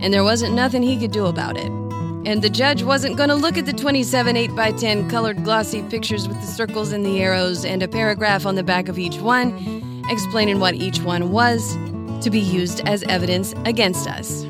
and 0.00 0.12
there 0.12 0.24
wasn't 0.24 0.54
nothing 0.54 0.82
he 0.82 0.98
could 0.98 1.12
do 1.12 1.26
about 1.26 1.56
it. 1.56 1.87
And 2.24 2.42
the 2.42 2.50
judge 2.50 2.82
wasn't 2.82 3.16
going 3.16 3.28
to 3.28 3.34
look 3.34 3.56
at 3.56 3.66
the 3.66 3.72
27 3.72 4.36
8x10 4.36 5.08
colored 5.08 5.44
glossy 5.44 5.82
pictures 5.84 6.28
with 6.28 6.40
the 6.40 6.46
circles 6.46 6.92
and 6.92 7.04
the 7.04 7.20
arrows 7.20 7.64
and 7.64 7.82
a 7.82 7.88
paragraph 7.88 8.44
on 8.44 8.54
the 8.54 8.62
back 8.62 8.88
of 8.88 8.98
each 8.98 9.16
one, 9.18 10.04
explaining 10.10 10.60
what 10.60 10.74
each 10.74 11.00
one 11.00 11.30
was 11.30 11.74
to 12.22 12.30
be 12.30 12.40
used 12.40 12.86
as 12.86 13.02
evidence 13.04 13.54
against 13.64 14.08
us. 14.08 14.42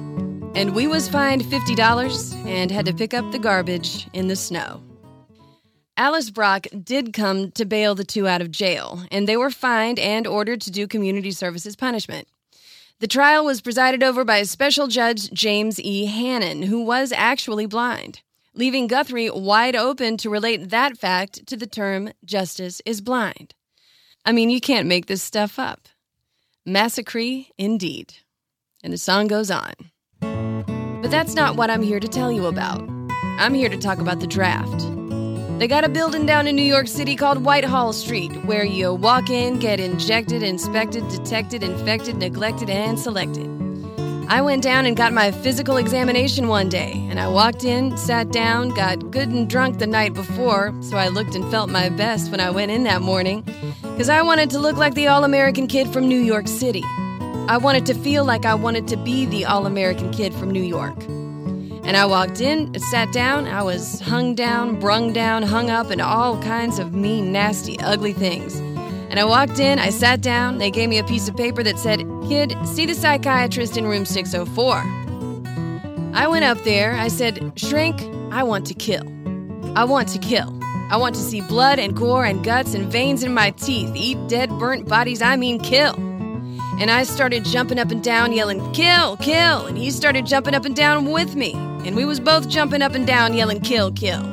And 0.54 0.74
we 0.74 0.86
was 0.86 1.08
fined 1.08 1.42
$50 1.42 2.46
and 2.46 2.70
had 2.70 2.86
to 2.86 2.94
pick 2.94 3.14
up 3.14 3.30
the 3.30 3.38
garbage 3.38 4.08
in 4.12 4.28
the 4.28 4.36
snow. 4.36 4.82
Alice 5.96 6.30
Brock 6.30 6.66
did 6.84 7.12
come 7.12 7.50
to 7.52 7.64
bail 7.64 7.94
the 7.94 8.04
two 8.04 8.28
out 8.28 8.40
of 8.40 8.50
jail, 8.50 9.02
and 9.10 9.26
they 9.26 9.36
were 9.36 9.50
fined 9.50 9.98
and 9.98 10.26
ordered 10.26 10.60
to 10.62 10.70
do 10.70 10.86
community 10.86 11.32
services 11.32 11.74
punishment. 11.74 12.28
The 13.00 13.06
trial 13.06 13.44
was 13.44 13.60
presided 13.60 14.02
over 14.02 14.24
by 14.24 14.38
a 14.38 14.44
special 14.44 14.88
judge 14.88 15.30
James 15.30 15.78
E. 15.80 16.06
Hannon, 16.06 16.62
who 16.62 16.82
was 16.82 17.12
actually 17.12 17.66
blind, 17.66 18.22
leaving 18.54 18.88
Guthrie 18.88 19.30
wide 19.30 19.76
open 19.76 20.16
to 20.16 20.28
relate 20.28 20.70
that 20.70 20.98
fact 20.98 21.46
to 21.46 21.56
the 21.56 21.68
term 21.68 22.10
justice 22.24 22.82
is 22.84 23.00
blind. 23.00 23.54
I 24.24 24.32
mean, 24.32 24.50
you 24.50 24.60
can't 24.60 24.88
make 24.88 25.06
this 25.06 25.22
stuff 25.22 25.60
up. 25.60 25.86
Massacre 26.66 27.44
indeed. 27.56 28.14
And 28.82 28.92
the 28.92 28.98
song 28.98 29.28
goes 29.28 29.50
on. 29.50 29.74
But 30.20 31.12
that's 31.12 31.34
not 31.34 31.54
what 31.54 31.70
I'm 31.70 31.82
here 31.82 32.00
to 32.00 32.08
tell 32.08 32.32
you 32.32 32.46
about. 32.46 32.82
I'm 33.38 33.54
here 33.54 33.68
to 33.68 33.78
talk 33.78 33.98
about 33.98 34.18
the 34.18 34.26
draft. 34.26 34.97
They 35.58 35.66
got 35.66 35.84
a 35.84 35.88
building 35.88 36.24
down 36.24 36.46
in 36.46 36.54
New 36.54 36.62
York 36.62 36.86
City 36.86 37.16
called 37.16 37.44
Whitehall 37.44 37.92
Street, 37.92 38.30
where 38.44 38.64
you 38.64 38.94
walk 38.94 39.28
in, 39.28 39.58
get 39.58 39.80
injected, 39.80 40.44
inspected, 40.44 41.08
detected, 41.08 41.64
infected, 41.64 42.14
neglected, 42.14 42.70
and 42.70 42.96
selected. 42.96 43.50
I 44.28 44.40
went 44.40 44.62
down 44.62 44.86
and 44.86 44.96
got 44.96 45.12
my 45.12 45.32
physical 45.32 45.76
examination 45.76 46.46
one 46.46 46.68
day, 46.68 46.92
and 47.10 47.18
I 47.18 47.26
walked 47.26 47.64
in, 47.64 47.96
sat 47.96 48.30
down, 48.30 48.68
got 48.68 49.10
good 49.10 49.30
and 49.30 49.50
drunk 49.50 49.80
the 49.80 49.88
night 49.88 50.14
before, 50.14 50.72
so 50.80 50.96
I 50.96 51.08
looked 51.08 51.34
and 51.34 51.50
felt 51.50 51.70
my 51.70 51.88
best 51.88 52.30
when 52.30 52.38
I 52.38 52.50
went 52.50 52.70
in 52.70 52.84
that 52.84 53.02
morning, 53.02 53.42
because 53.82 54.08
I 54.08 54.22
wanted 54.22 54.50
to 54.50 54.60
look 54.60 54.76
like 54.76 54.94
the 54.94 55.08
All 55.08 55.24
American 55.24 55.66
kid 55.66 55.88
from 55.88 56.06
New 56.06 56.20
York 56.20 56.46
City. 56.46 56.84
I 57.48 57.58
wanted 57.60 57.84
to 57.86 57.94
feel 57.94 58.24
like 58.24 58.46
I 58.46 58.54
wanted 58.54 58.86
to 58.88 58.96
be 58.96 59.26
the 59.26 59.44
All 59.44 59.66
American 59.66 60.12
kid 60.12 60.32
from 60.34 60.52
New 60.52 60.62
York. 60.62 60.96
And 61.88 61.96
I 61.96 62.04
walked 62.04 62.42
in, 62.42 62.78
sat 62.78 63.10
down, 63.14 63.46
I 63.48 63.62
was 63.62 63.98
hung 64.00 64.34
down, 64.34 64.78
brung 64.78 65.14
down, 65.14 65.42
hung 65.42 65.70
up, 65.70 65.88
and 65.88 66.02
all 66.02 66.38
kinds 66.42 66.78
of 66.78 66.92
mean, 66.92 67.32
nasty, 67.32 67.80
ugly 67.80 68.12
things. 68.12 68.56
And 68.56 69.18
I 69.18 69.24
walked 69.24 69.58
in, 69.58 69.78
I 69.78 69.88
sat 69.88 70.20
down, 70.20 70.58
they 70.58 70.70
gave 70.70 70.90
me 70.90 70.98
a 70.98 71.04
piece 71.04 71.30
of 71.30 71.36
paper 71.38 71.62
that 71.62 71.78
said, 71.78 72.00
Kid, 72.28 72.54
see 72.66 72.84
the 72.84 72.92
psychiatrist 72.92 73.78
in 73.78 73.86
room 73.86 74.04
604. 74.04 74.82
I 76.12 76.26
went 76.26 76.44
up 76.44 76.62
there, 76.62 76.92
I 76.92 77.08
said, 77.08 77.54
Shrink, 77.56 78.02
I 78.30 78.42
want 78.42 78.66
to 78.66 78.74
kill. 78.74 79.04
I 79.74 79.84
want 79.84 80.08
to 80.08 80.18
kill. 80.18 80.60
I 80.90 80.98
want 80.98 81.14
to 81.14 81.22
see 81.22 81.40
blood 81.40 81.78
and 81.78 81.96
gore 81.96 82.26
and 82.26 82.44
guts 82.44 82.74
and 82.74 82.92
veins 82.92 83.22
in 83.22 83.32
my 83.32 83.52
teeth, 83.52 83.92
eat 83.96 84.18
dead, 84.28 84.50
burnt 84.58 84.86
bodies, 84.86 85.22
I 85.22 85.36
mean 85.36 85.58
kill. 85.58 85.94
And 86.78 86.92
I 86.92 87.02
started 87.02 87.44
jumping 87.44 87.78
up 87.78 87.90
and 87.90 88.02
down, 88.02 88.32
yelling, 88.32 88.72
Kill, 88.72 89.16
kill. 89.16 89.66
And 89.66 89.76
he 89.76 89.90
started 89.90 90.26
jumping 90.26 90.54
up 90.54 90.64
and 90.64 90.76
down 90.76 91.06
with 91.06 91.34
me. 91.34 91.52
And 91.84 91.96
we 91.96 92.04
was 92.04 92.20
both 92.20 92.48
jumping 92.48 92.82
up 92.82 92.94
and 92.94 93.06
down, 93.06 93.34
yelling, 93.34 93.60
Kill, 93.60 93.90
kill. 93.90 94.24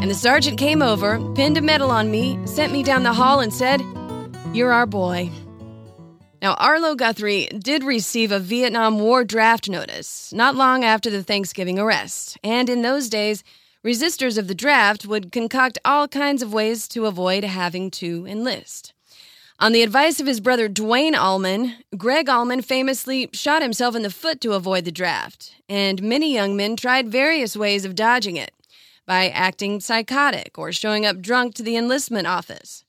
And 0.00 0.10
the 0.10 0.14
sergeant 0.14 0.58
came 0.58 0.82
over, 0.82 1.18
pinned 1.34 1.56
a 1.56 1.62
medal 1.62 1.90
on 1.90 2.10
me, 2.10 2.38
sent 2.46 2.72
me 2.72 2.82
down 2.82 3.04
the 3.04 3.14
hall, 3.14 3.40
and 3.40 3.54
said, 3.54 3.82
You're 4.52 4.72
our 4.72 4.86
boy. 4.86 5.30
Now, 6.42 6.54
Arlo 6.54 6.94
Guthrie 6.94 7.46
did 7.46 7.82
receive 7.82 8.30
a 8.30 8.38
Vietnam 8.38 8.98
War 9.00 9.24
draft 9.24 9.68
notice 9.68 10.32
not 10.32 10.54
long 10.54 10.84
after 10.84 11.10
the 11.10 11.24
Thanksgiving 11.24 11.78
arrest. 11.78 12.38
And 12.44 12.68
in 12.68 12.82
those 12.82 13.08
days, 13.08 13.42
resistors 13.84 14.38
of 14.38 14.46
the 14.46 14.54
draft 14.54 15.06
would 15.06 15.32
concoct 15.32 15.78
all 15.84 16.06
kinds 16.06 16.42
of 16.42 16.52
ways 16.52 16.86
to 16.88 17.06
avoid 17.06 17.44
having 17.44 17.90
to 17.92 18.26
enlist. 18.26 18.92
On 19.60 19.72
the 19.72 19.82
advice 19.82 20.20
of 20.20 20.28
his 20.28 20.38
brother 20.38 20.68
Duane 20.68 21.16
Allman, 21.16 21.74
Gregg 21.96 22.28
Allman 22.28 22.62
famously 22.62 23.28
shot 23.32 23.60
himself 23.60 23.96
in 23.96 24.02
the 24.02 24.10
foot 24.10 24.40
to 24.42 24.52
avoid 24.52 24.84
the 24.84 24.92
draft, 24.92 25.56
and 25.68 26.00
many 26.00 26.32
young 26.32 26.56
men 26.56 26.76
tried 26.76 27.08
various 27.08 27.56
ways 27.56 27.84
of 27.84 27.96
dodging 27.96 28.36
it 28.36 28.52
by 29.04 29.28
acting 29.28 29.80
psychotic 29.80 30.56
or 30.56 30.70
showing 30.70 31.04
up 31.04 31.20
drunk 31.20 31.54
to 31.54 31.64
the 31.64 31.76
enlistment 31.76 32.28
office. 32.28 32.84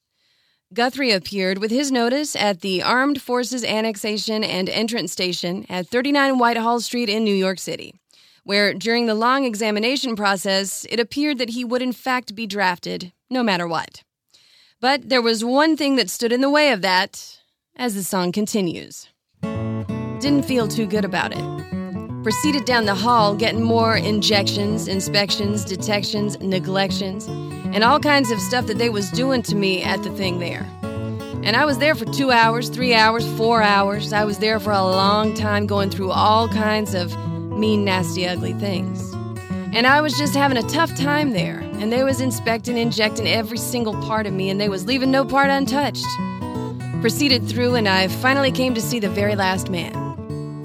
Guthrie 0.72 1.10
appeared 1.10 1.58
with 1.58 1.72
his 1.72 1.92
notice 1.92 2.36
at 2.36 2.62
the 2.62 2.84
Armed 2.84 3.20
Forces 3.20 3.64
Annexation 3.64 4.44
and 4.44 4.70
Entrance 4.70 5.12
Station 5.12 5.66
at 5.70 5.88
39 5.88 6.38
Whitehall 6.38 6.82
Street 6.82 7.10
in 7.10 7.24
New 7.24 7.34
York 7.34 7.58
City, 7.58 7.96
where 8.44 8.76
during 8.76 9.08
the 9.08 9.16
long 9.16 9.44
examination 9.44 10.16
process 10.16 10.86
it 10.92 11.00
appeared 11.00 11.40
that 11.40 11.50
he 11.50 11.66
would 11.66 11.82
in 11.82 11.94
fact 11.94 12.36
be 12.36 12.46
drafted 12.46 13.12
no 13.28 13.42
matter 13.42 13.68
what. 13.68 14.04
But 14.82 15.10
there 15.10 15.22
was 15.22 15.44
one 15.44 15.76
thing 15.76 15.98
that 15.98 16.10
stood 16.10 16.32
in 16.32 16.40
the 16.40 16.50
way 16.50 16.72
of 16.72 16.82
that 16.84 17.40
as 17.76 17.96
the 17.96 18.04
song 18.04 18.32
continues. 18.32 19.10
Didn't 19.42 20.44
feel 20.44 20.70
too 20.70 20.86
good 20.86 21.04
about 21.04 21.34
it. 21.36 22.24
Proceeded 22.24 22.64
down 22.64 22.86
the 22.86 22.96
hall, 22.96 23.36
getting 23.36 23.62
more 23.62 23.98
injections, 23.98 24.88
inspections, 24.88 25.66
detections, 25.66 26.40
neglections, 26.40 27.28
and 27.28 27.84
all 27.84 28.00
kinds 28.00 28.32
of 28.32 28.40
stuff 28.40 28.68
that 28.68 28.78
they 28.78 28.90
was 28.90 29.12
doing 29.12 29.42
to 29.44 29.56
me 29.56 29.84
at 29.84 30.02
the 30.04 30.12
thing 30.12 30.40
there. 30.40 30.66
And 31.44 31.58
I 31.58 31.66
was 31.66 31.80
there 31.80 31.96
for 31.96 32.06
two 32.06 32.32
hours, 32.32 32.70
three 32.70 32.94
hours, 32.94 33.30
four 33.36 33.62
hours. 33.62 34.14
I 34.14 34.24
was 34.24 34.40
there 34.40 34.62
for 34.62 34.72
a 34.72 34.82
long 34.82 35.34
time 35.34 35.68
going 35.68 35.90
through 35.90 36.12
all 36.12 36.48
kinds 36.48 36.94
of 36.94 37.18
mean, 37.52 37.84
nasty, 37.84 38.26
ugly 38.26 38.54
things. 38.54 39.14
And 39.74 39.86
I 39.86 40.00
was 40.00 40.18
just 40.18 40.36
having 40.36 40.58
a 40.58 40.64
tough 40.64 40.96
time 40.96 41.32
there. 41.32 41.69
And 41.80 41.94
they 41.94 42.04
was 42.04 42.20
inspecting, 42.20 42.78
injecting 42.78 43.28
every 43.28 43.58
single 43.58 43.94
part 44.02 44.28
of 44.28 44.34
me, 44.34 44.50
and 44.50 44.60
they 44.60 44.68
was 44.68 44.86
leaving 44.86 45.12
no 45.12 45.24
part 45.24 45.50
untouched. 45.50 46.06
Proceeded 47.02 47.48
through, 47.48 47.76
and 47.76 47.88
I 47.88 48.10
finally 48.10 48.52
came 48.52 48.74
to 48.76 48.82
see 48.82 49.00
the 49.00 49.10
very 49.10 49.36
last 49.36 49.70
man. 49.70 49.96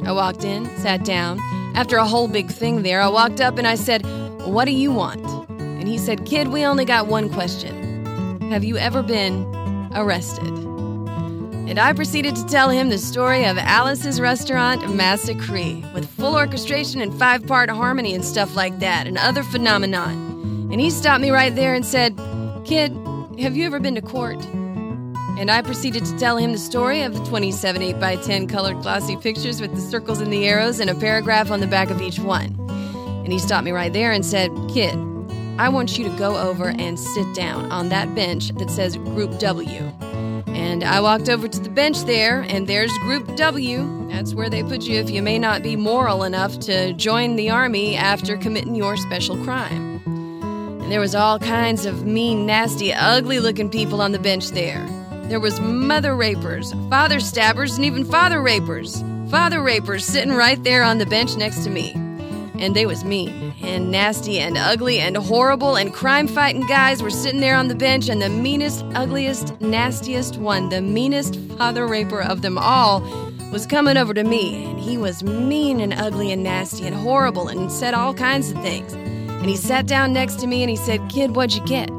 I 0.04 0.12
walked 0.12 0.42
in, 0.42 0.66
sat 0.78 1.04
down. 1.04 1.38
After 1.74 1.96
a 1.96 2.04
whole 2.04 2.26
big 2.26 2.50
thing 2.50 2.82
there, 2.82 3.00
I 3.00 3.08
walked 3.08 3.40
up 3.40 3.58
and 3.58 3.66
I 3.66 3.76
said, 3.76 4.04
What 4.44 4.64
do 4.64 4.72
you 4.72 4.90
want? 4.90 5.24
And 5.60 5.86
he 5.88 5.98
said, 5.98 6.26
Kid, 6.26 6.48
we 6.48 6.64
only 6.64 6.84
got 6.84 7.06
one 7.06 7.30
question 7.30 8.40
Have 8.50 8.64
you 8.64 8.76
ever 8.76 9.02
been 9.02 9.44
arrested? 9.94 10.48
And 11.66 11.78
I 11.78 11.92
proceeded 11.94 12.36
to 12.36 12.46
tell 12.46 12.68
him 12.68 12.90
the 12.90 12.98
story 12.98 13.44
of 13.44 13.56
Alice's 13.56 14.20
Restaurant 14.20 14.82
Massacree, 14.82 15.94
with 15.94 16.10
full 16.10 16.36
orchestration 16.36 17.00
and 17.00 17.12
five 17.18 17.46
part 17.46 17.70
harmony 17.70 18.14
and 18.14 18.24
stuff 18.24 18.54
like 18.54 18.80
that, 18.80 19.06
and 19.06 19.16
other 19.16 19.42
phenomenon. 19.42 20.23
And 20.74 20.80
he 20.80 20.90
stopped 20.90 21.22
me 21.22 21.30
right 21.30 21.54
there 21.54 21.72
and 21.72 21.86
said, 21.86 22.18
Kid, 22.64 22.90
have 23.38 23.56
you 23.56 23.64
ever 23.64 23.78
been 23.78 23.94
to 23.94 24.02
court? 24.02 24.44
And 25.38 25.48
I 25.48 25.62
proceeded 25.62 26.04
to 26.04 26.18
tell 26.18 26.36
him 26.36 26.50
the 26.50 26.58
story 26.58 27.02
of 27.02 27.14
the 27.14 27.24
27 27.26 27.80
8 27.80 28.00
by 28.00 28.16
10 28.16 28.48
colored 28.48 28.82
glossy 28.82 29.16
pictures 29.16 29.60
with 29.60 29.72
the 29.76 29.80
circles 29.80 30.20
and 30.20 30.32
the 30.32 30.48
arrows 30.48 30.80
and 30.80 30.90
a 30.90 30.94
paragraph 30.96 31.52
on 31.52 31.60
the 31.60 31.68
back 31.68 31.90
of 31.90 32.02
each 32.02 32.18
one. 32.18 32.56
And 33.22 33.32
he 33.32 33.38
stopped 33.38 33.64
me 33.64 33.70
right 33.70 33.92
there 33.92 34.10
and 34.10 34.26
said, 34.26 34.50
Kid, 34.68 34.96
I 35.60 35.68
want 35.68 35.96
you 35.96 36.10
to 36.10 36.18
go 36.18 36.36
over 36.36 36.70
and 36.70 36.98
sit 36.98 37.32
down 37.36 37.70
on 37.70 37.88
that 37.90 38.12
bench 38.16 38.48
that 38.56 38.68
says 38.68 38.96
Group 38.96 39.38
W. 39.38 39.80
And 40.48 40.82
I 40.82 41.00
walked 41.00 41.28
over 41.28 41.46
to 41.46 41.60
the 41.60 41.70
bench 41.70 42.02
there, 42.02 42.40
and 42.48 42.66
there's 42.66 42.92
Group 42.98 43.36
W. 43.36 44.08
That's 44.08 44.34
where 44.34 44.50
they 44.50 44.64
put 44.64 44.82
you 44.82 44.98
if 44.98 45.08
you 45.08 45.22
may 45.22 45.38
not 45.38 45.62
be 45.62 45.76
moral 45.76 46.24
enough 46.24 46.58
to 46.60 46.94
join 46.94 47.36
the 47.36 47.50
Army 47.50 47.94
after 47.94 48.36
committing 48.36 48.74
your 48.74 48.96
special 48.96 49.36
crime. 49.44 49.93
And 50.84 50.92
there 50.92 51.00
was 51.00 51.14
all 51.14 51.38
kinds 51.38 51.86
of 51.86 52.04
mean, 52.04 52.44
nasty, 52.44 52.92
ugly 52.92 53.40
looking 53.40 53.70
people 53.70 54.02
on 54.02 54.12
the 54.12 54.18
bench 54.18 54.50
there. 54.50 54.86
There 55.28 55.40
was 55.40 55.58
mother 55.58 56.14
rapers, 56.14 56.74
father 56.90 57.20
stabbers, 57.20 57.76
and 57.76 57.86
even 57.86 58.04
father 58.04 58.42
rapers. 58.42 59.02
Father 59.30 59.62
rapers 59.62 60.04
sitting 60.04 60.34
right 60.34 60.62
there 60.62 60.82
on 60.82 60.98
the 60.98 61.06
bench 61.06 61.38
next 61.38 61.64
to 61.64 61.70
me. 61.70 61.92
And 62.58 62.76
they 62.76 62.84
was 62.84 63.02
mean 63.02 63.54
and 63.62 63.90
nasty 63.90 64.38
and 64.38 64.58
ugly 64.58 65.00
and 65.00 65.16
horrible, 65.16 65.76
and 65.76 65.94
crime 65.94 66.28
fighting 66.28 66.66
guys 66.66 67.02
were 67.02 67.08
sitting 67.08 67.40
there 67.40 67.56
on 67.56 67.68
the 67.68 67.74
bench, 67.74 68.10
and 68.10 68.20
the 68.20 68.28
meanest, 68.28 68.84
ugliest, 68.94 69.58
nastiest 69.62 70.36
one, 70.36 70.68
the 70.68 70.82
meanest 70.82 71.40
father 71.56 71.86
raper 71.86 72.20
of 72.20 72.42
them 72.42 72.58
all, 72.58 73.00
was 73.52 73.66
coming 73.66 73.96
over 73.96 74.12
to 74.12 74.22
me, 74.22 74.66
and 74.66 74.78
he 74.78 74.98
was 74.98 75.24
mean 75.24 75.80
and 75.80 75.94
ugly 75.94 76.30
and 76.30 76.42
nasty 76.42 76.86
and 76.86 76.94
horrible 76.94 77.48
and 77.48 77.72
said 77.72 77.94
all 77.94 78.12
kinds 78.12 78.50
of 78.50 78.60
things. 78.60 78.92
And 79.44 79.50
he 79.50 79.58
sat 79.58 79.86
down 79.86 80.14
next 80.14 80.36
to 80.36 80.46
me 80.46 80.62
and 80.62 80.70
he 80.70 80.76
said, 80.76 81.06
Kid, 81.10 81.36
what'd 81.36 81.54
you 81.54 81.62
get? 81.66 81.90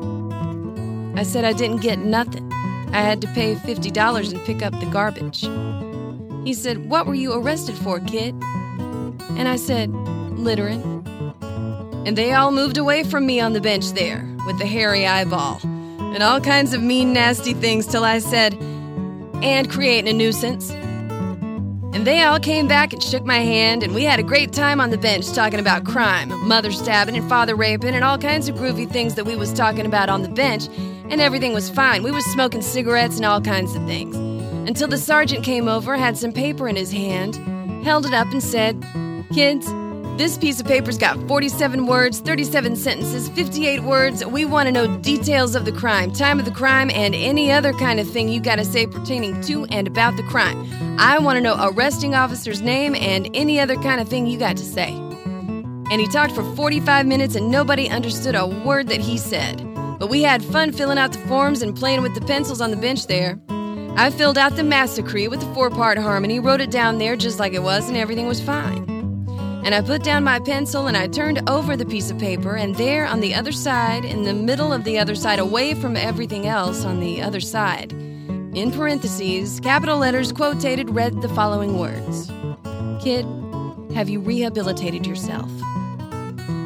I 1.15 1.21
said 1.21 1.45
I 1.45 1.53
didn't 1.53 1.83
get 1.83 1.99
nothing. 1.99 2.51
I 2.91 3.01
had 3.01 3.21
to 3.21 3.27
pay 3.27 3.53
$50 3.53 4.31
and 4.31 4.43
pick 4.45 4.63
up 4.63 4.73
the 4.79 4.87
garbage. 4.87 5.41
He 6.43 6.55
said, 6.55 6.89
What 6.89 7.05
were 7.05 7.13
you 7.13 7.33
arrested 7.33 7.75
for, 7.75 7.99
kid? 7.99 8.33
And 9.37 9.47
I 9.47 9.57
said, 9.57 9.91
Littering. 9.91 10.81
And 12.07 12.17
they 12.17 12.33
all 12.33 12.49
moved 12.49 12.79
away 12.79 13.03
from 13.03 13.27
me 13.27 13.39
on 13.39 13.53
the 13.53 13.61
bench 13.61 13.91
there 13.91 14.27
with 14.47 14.57
the 14.57 14.65
hairy 14.65 15.05
eyeball 15.05 15.59
and 15.63 16.23
all 16.23 16.41
kinds 16.41 16.73
of 16.73 16.81
mean, 16.81 17.13
nasty 17.13 17.53
things 17.53 17.85
till 17.85 18.03
I 18.03 18.17
said, 18.17 18.55
And 19.43 19.69
creating 19.69 20.09
a 20.09 20.13
nuisance. 20.13 20.71
And 21.95 22.05
they 22.05 22.23
all 22.23 22.41
came 22.41 22.67
back 22.67 22.91
and 22.91 23.01
shook 23.01 23.23
my 23.23 23.37
hand, 23.37 23.81
and 23.81 23.95
we 23.95 24.03
had 24.03 24.19
a 24.19 24.23
great 24.23 24.51
time 24.51 24.81
on 24.81 24.89
the 24.89 24.97
bench 24.97 25.31
talking 25.31 25.61
about 25.61 25.85
crime, 25.85 26.27
mother 26.45 26.69
stabbing 26.73 27.15
and 27.15 27.29
father 27.29 27.55
raping, 27.55 27.95
and 27.95 28.03
all 28.03 28.17
kinds 28.17 28.49
of 28.49 28.55
groovy 28.55 28.91
things 28.91 29.15
that 29.15 29.25
we 29.25 29.37
was 29.37 29.53
talking 29.53 29.85
about 29.85 30.09
on 30.09 30.21
the 30.21 30.27
bench, 30.27 30.67
and 31.09 31.21
everything 31.21 31.53
was 31.53 31.69
fine. 31.69 32.03
We 32.03 32.11
was 32.11 32.25
smoking 32.25 32.61
cigarettes 32.61 33.15
and 33.15 33.23
all 33.23 33.39
kinds 33.39 33.75
of 33.75 33.85
things. 33.85 34.13
Until 34.67 34.89
the 34.89 34.97
sergeant 34.97 35.45
came 35.45 35.69
over, 35.69 35.95
had 35.95 36.17
some 36.17 36.33
paper 36.33 36.67
in 36.67 36.75
his 36.75 36.91
hand, 36.91 37.35
held 37.85 38.05
it 38.05 38.13
up, 38.13 38.27
and 38.29 38.43
said, 38.43 38.85
Kids, 39.33 39.65
this 40.17 40.37
piece 40.37 40.61
of 40.61 40.65
paper's 40.65 40.97
got 40.97 41.19
47 41.27 41.87
words, 41.87 42.19
37 42.21 42.75
sentences, 42.77 43.27
58 43.29 43.83
words. 43.83 44.25
We 44.25 44.45
want 44.45 44.67
to 44.67 44.71
know 44.71 44.97
details 44.97 45.55
of 45.55 45.65
the 45.65 45.73
crime, 45.73 46.11
time 46.13 46.39
of 46.39 46.45
the 46.45 46.51
crime, 46.51 46.89
and 46.91 47.13
any 47.13 47.51
other 47.51 47.73
kind 47.73 47.99
of 47.99 48.09
thing 48.09 48.29
you 48.29 48.39
got 48.39 48.55
to 48.55 48.65
say 48.65 48.87
pertaining 48.87 49.41
to 49.41 49.65
and 49.65 49.87
about 49.87 50.15
the 50.15 50.23
crime. 50.23 50.65
I 50.97 51.19
want 51.19 51.35
to 51.35 51.41
know 51.41 51.57
arresting 51.59 52.15
officer's 52.15 52.61
name 52.61 52.95
and 52.95 53.29
any 53.33 53.59
other 53.59 53.75
kind 53.75 53.99
of 53.99 54.07
thing 54.07 54.25
you 54.25 54.39
got 54.39 54.55
to 54.57 54.63
say. 54.63 54.93
And 55.91 55.99
he 56.01 56.07
talked 56.07 56.33
for 56.33 56.43
45 56.55 57.05
minutes 57.05 57.35
and 57.35 57.51
nobody 57.51 57.89
understood 57.89 58.35
a 58.35 58.47
word 58.47 58.87
that 58.87 59.01
he 59.01 59.17
said. 59.17 59.57
But 59.99 60.09
we 60.09 60.23
had 60.23 60.43
fun 60.43 60.71
filling 60.71 60.97
out 60.97 61.11
the 61.11 61.19
forms 61.19 61.61
and 61.61 61.75
playing 61.75 62.01
with 62.01 62.15
the 62.15 62.21
pencils 62.21 62.61
on 62.61 62.71
the 62.71 62.77
bench 62.77 63.07
there. 63.07 63.39
I 63.97 64.09
filled 64.11 64.37
out 64.37 64.55
the 64.55 64.61
massacree 64.61 65.29
with 65.29 65.41
the 65.41 65.53
four 65.53 65.69
part 65.69 65.97
harmony, 65.97 66.39
wrote 66.39 66.61
it 66.61 66.71
down 66.71 66.97
there 66.97 67.15
just 67.15 67.39
like 67.39 67.53
it 67.53 67.63
was, 67.63 67.87
and 67.87 67.97
everything 67.97 68.27
was 68.27 68.41
fine. 68.41 68.94
And 69.65 69.73
I 69.73 69.81
put 69.81 70.03
down 70.03 70.23
my 70.23 70.39
pencil 70.39 70.85
and 70.85 70.95
I 70.95 71.07
turned 71.07 71.49
over 71.49 71.75
the 71.75 71.87
piece 71.87 72.11
of 72.11 72.19
paper, 72.19 72.55
and 72.55 72.75
there 72.75 73.07
on 73.07 73.19
the 73.19 73.33
other 73.33 73.51
side, 73.51 74.05
in 74.05 74.21
the 74.21 74.33
middle 74.33 74.71
of 74.71 74.83
the 74.83 74.99
other 74.99 75.15
side, 75.15 75.39
away 75.39 75.73
from 75.73 75.97
everything 75.97 76.45
else 76.45 76.85
on 76.85 76.99
the 76.99 77.19
other 77.19 77.39
side, 77.39 77.91
in 77.91 78.71
parentheses, 78.71 79.59
capital 79.59 79.97
letters 79.97 80.31
quotated 80.31 80.91
read 80.91 81.19
the 81.23 81.29
following 81.29 81.79
words 81.79 82.31
Kid, 83.03 83.25
have 83.95 84.07
you 84.07 84.19
rehabilitated 84.19 85.07
yourself? 85.07 85.49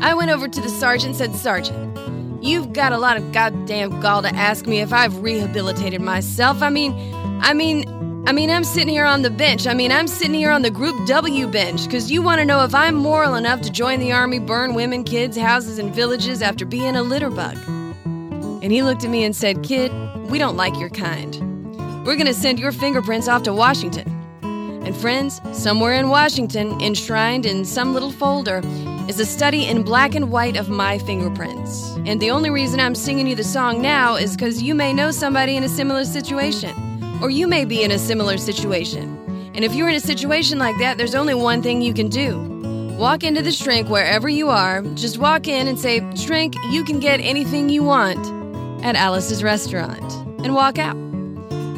I 0.02 0.14
went 0.14 0.30
over 0.30 0.50
to 0.50 0.62
the 0.62 0.68
sergeant 0.68 1.22
and 1.22 1.34
said, 1.34 1.36
Sergeant, 1.36 2.44
you've 2.44 2.74
got 2.74 2.92
a 2.92 2.98
lot 2.98 3.16
of 3.16 3.32
goddamn 3.32 4.02
gall 4.02 4.24
to 4.24 4.36
ask 4.36 4.68
me 4.68 4.82
if 4.82 4.92
I've 4.92 5.22
rehabilitated 5.22 6.02
myself. 6.02 6.62
I 6.62 6.70
mean, 6.70 6.94
I 7.42 7.54
mean, 7.54 7.86
I 8.30 8.32
mean, 8.32 8.52
I'm 8.52 8.64
sitting 8.64 8.90
here 8.90 9.06
on 9.06 9.24
the 9.24 9.32
bench. 9.32 9.66
I 9.66 9.74
mean, 9.74 9.92
I'm 9.92 10.08
sitting 10.08 10.36
here 10.36 10.52
on 10.52 10.62
the 10.62 10.70
Group 10.70 11.08
W 11.08 11.48
bench 11.48 11.86
because 11.86 12.12
you 12.12 12.22
want 12.22 12.38
to 12.38 12.46
know 12.46 12.64
if 12.64 12.76
I'm 12.76 12.94
moral 12.94 13.34
enough 13.34 13.62
to 13.62 13.72
join 13.72 14.00
the 14.00 14.12
Army, 14.12 14.38
burn 14.38 14.76
women, 14.76 15.04
kids, 15.04 15.36
houses, 15.36 15.80
and 15.80 15.92
villages 15.92 16.44
after 16.44 16.64
being 16.64 16.96
a 16.96 17.02
litter 17.02 17.32
bug. 17.32 17.58
And 17.66 18.72
he 18.72 18.84
looked 18.84 19.04
at 19.04 19.10
me 19.10 19.24
and 19.24 19.36
said, 19.36 19.64
Kid, 19.64 19.92
we 20.30 20.38
don't 20.38 20.56
like 20.56 20.78
your 20.78 20.92
kind. 20.92 21.40
We're 22.06 22.18
going 22.18 22.28
to 22.28 22.36
send 22.36 22.60
your 22.60 22.72
fingerprints 22.72 23.28
off 23.28 23.42
to 23.44 23.52
Washington. 23.54 24.08
And 24.44 24.96
friends, 24.96 25.42
somewhere 25.52 25.94
in 25.94 26.10
Washington, 26.10 26.80
enshrined 26.82 27.48
in 27.48 27.66
some 27.66 27.96
little 27.96 28.12
folder, 28.12 28.62
is 29.10 29.20
a 29.20 29.26
study 29.26 29.66
in 29.66 29.82
black 29.82 30.14
and 30.14 30.32
white 30.32 30.56
of 30.56 30.70
my 30.70 31.00
fingerprints. 31.00 31.96
And 32.06 32.22
the 32.22 32.30
only 32.30 32.52
reason 32.52 32.80
I'm 32.80 32.94
singing 32.94 33.26
you 33.26 33.36
the 33.36 33.44
song 33.44 33.82
now 33.82 34.18
is 34.18 34.36
because 34.36 34.62
you 34.62 34.76
may 34.76 34.94
know 34.94 35.10
somebody 35.10 35.56
in 35.56 35.64
a 35.64 35.70
similar 35.70 36.06
situation. 36.06 36.89
Or 37.22 37.30
you 37.30 37.48
may 37.48 37.66
be 37.66 37.84
in 37.84 37.92
a 37.92 38.00
similar 38.00 38.38
situation. 38.38 39.52
And 39.54 39.66
if 39.66 39.74
you're 39.74 39.90
in 39.90 39.96
a 39.96 40.00
situation 40.00 40.58
like 40.58 40.78
that, 40.80 40.98
there's 40.98 41.16
only 41.16 41.34
one 41.34 41.62
thing 41.62 41.82
you 41.82 41.94
can 41.94 42.08
do. 42.10 42.38
Walk 42.98 43.24
into 43.24 43.42
the 43.42 43.52
shrink 43.52 43.90
wherever 43.90 44.28
you 44.30 44.50
are. 44.50 44.82
Just 44.96 45.18
walk 45.18 45.48
in 45.48 45.68
and 45.68 45.80
say, 45.80 46.02
Shrink, 46.16 46.56
you 46.70 46.84
can 46.84 47.00
get 47.00 47.20
anything 47.22 47.70
you 47.70 47.84
want 47.84 48.20
at 48.84 48.96
Alice's 48.96 49.44
restaurant. 49.44 50.14
And 50.44 50.54
walk 50.54 50.78
out. 50.80 50.96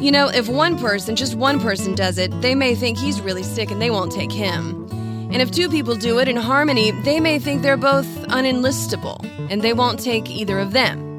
You 0.02 0.10
know, 0.10 0.28
if 0.28 0.48
one 0.48 0.78
person, 0.78 1.14
just 1.14 1.36
one 1.36 1.60
person 1.60 1.94
does 1.94 2.18
it, 2.18 2.32
they 2.40 2.54
may 2.54 2.74
think 2.74 2.98
he's 2.98 3.20
really 3.20 3.44
sick 3.44 3.70
and 3.70 3.80
they 3.80 3.90
won't 3.90 4.12
take 4.12 4.32
him. 4.32 4.88
And 5.32 5.40
if 5.40 5.50
two 5.50 5.68
people 5.68 5.94
do 5.94 6.18
it 6.18 6.28
in 6.28 6.36
harmony, 6.36 6.90
they 7.02 7.20
may 7.20 7.38
think 7.38 7.62
they're 7.62 7.76
both 7.76 8.06
unenlistable 8.26 9.24
and 9.50 9.62
they 9.62 9.72
won't 9.72 9.98
take 9.98 10.28
either 10.28 10.58
of 10.58 10.72
them. 10.72 11.11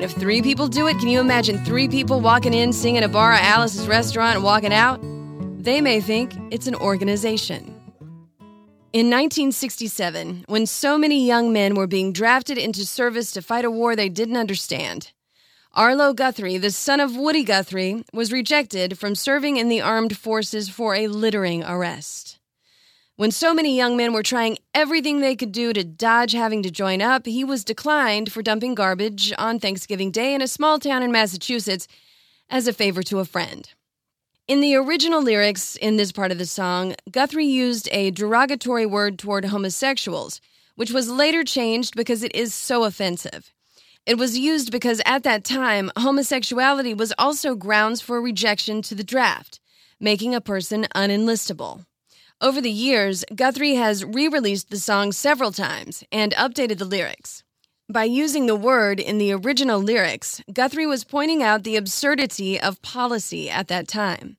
And 0.00 0.10
if 0.10 0.16
three 0.16 0.40
people 0.40 0.66
do 0.66 0.86
it, 0.86 0.98
can 0.98 1.08
you 1.08 1.20
imagine 1.20 1.62
three 1.62 1.86
people 1.86 2.22
walking 2.22 2.54
in, 2.54 2.72
singing 2.72 3.02
a 3.02 3.08
bar 3.08 3.32
at 3.32 3.44
Alice's 3.44 3.86
restaurant, 3.86 4.36
and 4.36 4.42
walking 4.42 4.72
out? 4.72 4.98
They 5.62 5.82
may 5.82 6.00
think 6.00 6.32
it's 6.50 6.66
an 6.66 6.74
organization. 6.74 7.66
In 8.94 9.10
1967, 9.10 10.46
when 10.48 10.64
so 10.64 10.96
many 10.96 11.26
young 11.26 11.52
men 11.52 11.74
were 11.74 11.86
being 11.86 12.14
drafted 12.14 12.56
into 12.56 12.86
service 12.86 13.30
to 13.32 13.42
fight 13.42 13.66
a 13.66 13.70
war 13.70 13.94
they 13.94 14.08
didn't 14.08 14.38
understand, 14.38 15.12
Arlo 15.74 16.14
Guthrie, 16.14 16.56
the 16.56 16.70
son 16.70 16.98
of 16.98 17.14
Woody 17.14 17.44
Guthrie, 17.44 18.02
was 18.14 18.32
rejected 18.32 18.98
from 18.98 19.14
serving 19.14 19.58
in 19.58 19.68
the 19.68 19.82
armed 19.82 20.16
forces 20.16 20.70
for 20.70 20.94
a 20.94 21.08
littering 21.08 21.62
arrest. 21.62 22.39
When 23.20 23.32
so 23.32 23.52
many 23.52 23.76
young 23.76 23.98
men 23.98 24.14
were 24.14 24.22
trying 24.22 24.56
everything 24.72 25.20
they 25.20 25.36
could 25.36 25.52
do 25.52 25.74
to 25.74 25.84
dodge 25.84 26.32
having 26.32 26.62
to 26.62 26.70
join 26.70 27.02
up, 27.02 27.26
he 27.26 27.44
was 27.44 27.64
declined 27.64 28.32
for 28.32 28.40
dumping 28.40 28.74
garbage 28.74 29.30
on 29.36 29.60
Thanksgiving 29.60 30.10
Day 30.10 30.32
in 30.32 30.40
a 30.40 30.48
small 30.48 30.78
town 30.78 31.02
in 31.02 31.12
Massachusetts 31.12 31.86
as 32.48 32.66
a 32.66 32.72
favor 32.72 33.02
to 33.02 33.18
a 33.18 33.26
friend. 33.26 33.68
In 34.48 34.62
the 34.62 34.74
original 34.74 35.20
lyrics 35.20 35.76
in 35.76 35.98
this 35.98 36.12
part 36.12 36.32
of 36.32 36.38
the 36.38 36.46
song, 36.46 36.94
Guthrie 37.10 37.44
used 37.44 37.90
a 37.92 38.10
derogatory 38.10 38.86
word 38.86 39.18
toward 39.18 39.44
homosexuals, 39.44 40.40
which 40.76 40.90
was 40.90 41.10
later 41.10 41.44
changed 41.44 41.96
because 41.96 42.22
it 42.22 42.34
is 42.34 42.54
so 42.54 42.84
offensive. 42.84 43.52
It 44.06 44.16
was 44.16 44.38
used 44.38 44.72
because 44.72 45.02
at 45.04 45.24
that 45.24 45.44
time, 45.44 45.92
homosexuality 45.94 46.94
was 46.94 47.12
also 47.18 47.54
grounds 47.54 48.00
for 48.00 48.18
rejection 48.18 48.80
to 48.80 48.94
the 48.94 49.04
draft, 49.04 49.60
making 50.00 50.34
a 50.34 50.40
person 50.40 50.86
unenlistable. 50.94 51.84
Over 52.42 52.62
the 52.62 52.70
years, 52.70 53.22
Guthrie 53.34 53.74
has 53.74 54.02
re 54.02 54.26
released 54.26 54.70
the 54.70 54.78
song 54.78 55.12
several 55.12 55.52
times 55.52 56.02
and 56.10 56.32
updated 56.32 56.78
the 56.78 56.86
lyrics. 56.86 57.44
By 57.86 58.04
using 58.04 58.46
the 58.46 58.56
word 58.56 58.98
in 58.98 59.18
the 59.18 59.32
original 59.32 59.78
lyrics, 59.78 60.40
Guthrie 60.50 60.86
was 60.86 61.04
pointing 61.04 61.42
out 61.42 61.64
the 61.64 61.76
absurdity 61.76 62.58
of 62.58 62.80
policy 62.80 63.50
at 63.50 63.68
that 63.68 63.86
time. 63.86 64.38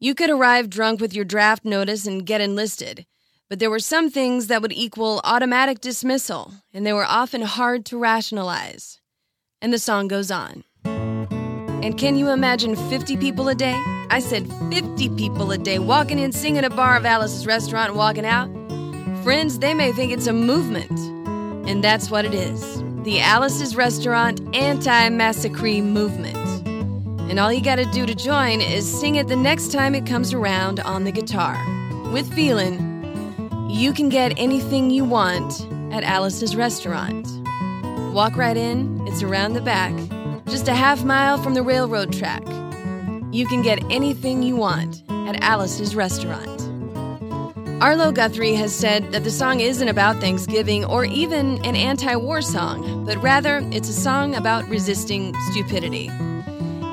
You 0.00 0.12
could 0.12 0.28
arrive 0.28 0.68
drunk 0.68 1.00
with 1.00 1.14
your 1.14 1.24
draft 1.24 1.64
notice 1.64 2.04
and 2.04 2.26
get 2.26 2.40
enlisted, 2.40 3.06
but 3.48 3.60
there 3.60 3.70
were 3.70 3.78
some 3.78 4.10
things 4.10 4.48
that 4.48 4.60
would 4.60 4.72
equal 4.72 5.20
automatic 5.22 5.80
dismissal, 5.80 6.52
and 6.74 6.84
they 6.84 6.92
were 6.92 7.06
often 7.06 7.42
hard 7.42 7.86
to 7.86 7.96
rationalize. 7.96 9.00
And 9.62 9.72
the 9.72 9.78
song 9.78 10.08
goes 10.08 10.32
on. 10.32 10.64
And 10.84 11.96
can 11.96 12.16
you 12.16 12.28
imagine 12.30 12.74
50 12.74 13.16
people 13.18 13.48
a 13.48 13.54
day? 13.54 13.80
I 14.10 14.20
said 14.20 14.50
50 14.70 15.10
people 15.10 15.50
a 15.50 15.58
day 15.58 15.78
walking 15.78 16.18
in, 16.18 16.32
singing 16.32 16.64
a 16.64 16.70
bar 16.70 16.96
of 16.96 17.04
Alice's 17.04 17.46
restaurant, 17.46 17.94
walking 17.94 18.24
out. 18.24 18.48
Friends, 19.22 19.58
they 19.58 19.74
may 19.74 19.92
think 19.92 20.12
it's 20.12 20.26
a 20.26 20.32
movement. 20.32 20.90
And 21.68 21.82
that's 21.82 22.10
what 22.10 22.24
it 22.24 22.34
is 22.34 22.82
the 23.02 23.20
Alice's 23.20 23.76
Restaurant 23.76 24.40
Anti 24.54 25.08
Massacre 25.10 25.82
Movement. 25.82 26.36
And 27.30 27.38
all 27.38 27.52
you 27.52 27.62
gotta 27.62 27.84
do 27.86 28.04
to 28.04 28.14
join 28.14 28.60
is 28.60 28.88
sing 28.88 29.16
it 29.16 29.28
the 29.28 29.36
next 29.36 29.70
time 29.70 29.94
it 29.94 30.06
comes 30.06 30.32
around 30.32 30.80
on 30.80 31.04
the 31.04 31.12
guitar. 31.12 31.56
With 32.12 32.32
feeling, 32.34 33.68
you 33.70 33.92
can 33.92 34.08
get 34.08 34.32
anything 34.36 34.90
you 34.90 35.04
want 35.04 35.66
at 35.92 36.02
Alice's 36.04 36.56
Restaurant. 36.56 37.28
Walk 38.12 38.36
right 38.36 38.56
in, 38.56 39.06
it's 39.06 39.22
around 39.22 39.52
the 39.52 39.60
back 39.60 39.92
just 40.48 40.68
a 40.68 40.74
half 40.74 41.04
mile 41.04 41.42
from 41.42 41.54
the 41.54 41.62
railroad 41.62 42.12
track. 42.12 42.42
You 43.32 43.46
can 43.46 43.62
get 43.62 43.82
anything 43.90 44.42
you 44.42 44.56
want 44.56 45.02
at 45.10 45.42
Alice's 45.42 45.94
restaurant. 45.96 46.62
Arlo 47.82 48.10
Guthrie 48.10 48.54
has 48.54 48.74
said 48.74 49.12
that 49.12 49.24
the 49.24 49.30
song 49.30 49.60
isn't 49.60 49.88
about 49.88 50.16
Thanksgiving 50.16 50.84
or 50.84 51.04
even 51.04 51.62
an 51.64 51.76
anti 51.76 52.16
war 52.16 52.40
song, 52.40 53.04
but 53.04 53.18
rather 53.22 53.60
it's 53.70 53.90
a 53.90 53.92
song 53.92 54.34
about 54.34 54.66
resisting 54.68 55.34
stupidity. 55.50 56.10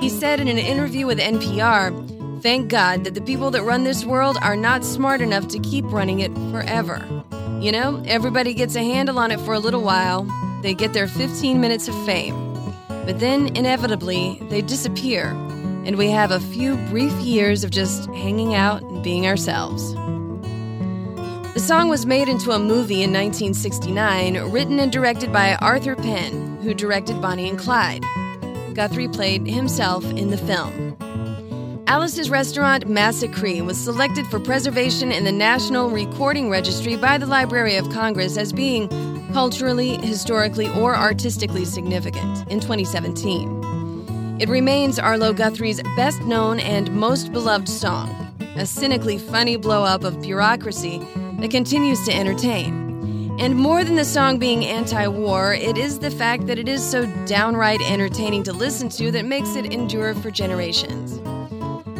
He 0.01 0.09
said 0.09 0.41
in 0.41 0.49
an 0.49 0.57
interview 0.57 1.05
with 1.05 1.19
NPR 1.19 2.41
Thank 2.41 2.67
God 2.67 3.05
that 3.05 3.13
the 3.13 3.21
people 3.21 3.51
that 3.51 3.63
run 3.63 3.85
this 3.85 4.03
world 4.03 4.37
are 4.41 4.57
not 4.57 4.83
smart 4.83 5.21
enough 5.21 5.47
to 5.47 5.59
keep 5.59 5.85
running 5.85 6.19
it 6.19 6.35
forever. 6.51 7.07
You 7.61 7.71
know, 7.71 8.03
everybody 8.05 8.53
gets 8.53 8.75
a 8.75 8.83
handle 8.83 9.17
on 9.17 9.31
it 9.31 9.39
for 9.39 9.53
a 9.53 9.59
little 9.59 9.81
while. 9.81 10.27
They 10.61 10.73
get 10.73 10.91
their 10.91 11.07
15 11.07 11.61
minutes 11.61 11.87
of 11.87 11.95
fame. 12.05 12.35
But 12.89 13.21
then, 13.21 13.55
inevitably, 13.55 14.39
they 14.49 14.61
disappear, 14.61 15.33
and 15.85 15.97
we 15.97 16.09
have 16.09 16.31
a 16.31 16.39
few 16.39 16.77
brief 16.89 17.13
years 17.13 17.63
of 17.63 17.71
just 17.71 18.09
hanging 18.11 18.53
out 18.53 18.81
and 18.81 19.03
being 19.03 19.27
ourselves. 19.27 19.93
The 21.53 21.59
song 21.59 21.89
was 21.89 22.05
made 22.05 22.27
into 22.27 22.51
a 22.51 22.59
movie 22.59 23.03
in 23.03 23.13
1969, 23.13 24.51
written 24.51 24.79
and 24.79 24.91
directed 24.91 25.31
by 25.31 25.55
Arthur 25.55 25.95
Penn, 25.95 26.57
who 26.63 26.73
directed 26.73 27.21
Bonnie 27.21 27.47
and 27.47 27.59
Clyde. 27.59 28.03
Guthrie 28.73 29.07
played 29.07 29.45
himself 29.45 30.03
in 30.03 30.31
the 30.31 30.37
film. 30.37 30.97
Alice's 31.85 32.29
restaurant, 32.29 32.87
Massacree, 32.87 33.63
was 33.63 33.77
selected 33.77 34.25
for 34.27 34.39
preservation 34.39 35.11
in 35.11 35.25
the 35.25 35.31
National 35.31 35.91
Recording 35.91 36.49
Registry 36.49 36.95
by 36.95 37.19
the 37.19 37.27
Library 37.27 37.75
of 37.75 37.87
Congress 37.91 38.35
as 38.35 38.51
being 38.51 38.89
culturally, 39.31 39.97
historically, 39.97 40.69
or 40.69 40.95
artistically 40.95 41.65
significant 41.65 42.51
in 42.51 42.59
2017. 42.59 43.62
It 44.43 44.49
remains 44.49 44.99
Arlo 44.99 45.31
Guthrie's 45.31 45.81
best 45.95 46.21
known 46.23 46.59
and 46.59 46.93
most 46.93 47.31
beloved 47.31 47.69
song, 47.69 48.09
a 48.57 48.65
cynically 48.65 49.17
funny 49.17 49.55
blow 49.55 49.85
up 49.85 50.03
of 50.03 50.21
bureaucracy 50.21 50.97
that 51.39 51.49
continues 51.49 52.03
to 52.03 52.13
entertain. 52.13 53.37
And 53.39 53.55
more 53.55 53.85
than 53.85 53.95
the 53.95 54.03
song 54.03 54.39
being 54.39 54.65
anti 54.65 55.07
war, 55.07 55.53
it 55.53 55.77
is 55.77 55.99
the 55.99 56.11
fact 56.11 56.47
that 56.47 56.59
it 56.59 56.67
is 56.67 56.83
so 56.83 57.05
downright 57.25 57.79
entertaining 57.89 58.43
to 58.43 58.51
listen 58.51 58.89
to 58.89 59.11
that 59.11 59.23
makes 59.23 59.55
it 59.55 59.71
endure 59.71 60.13
for 60.13 60.29
generations. 60.29 61.19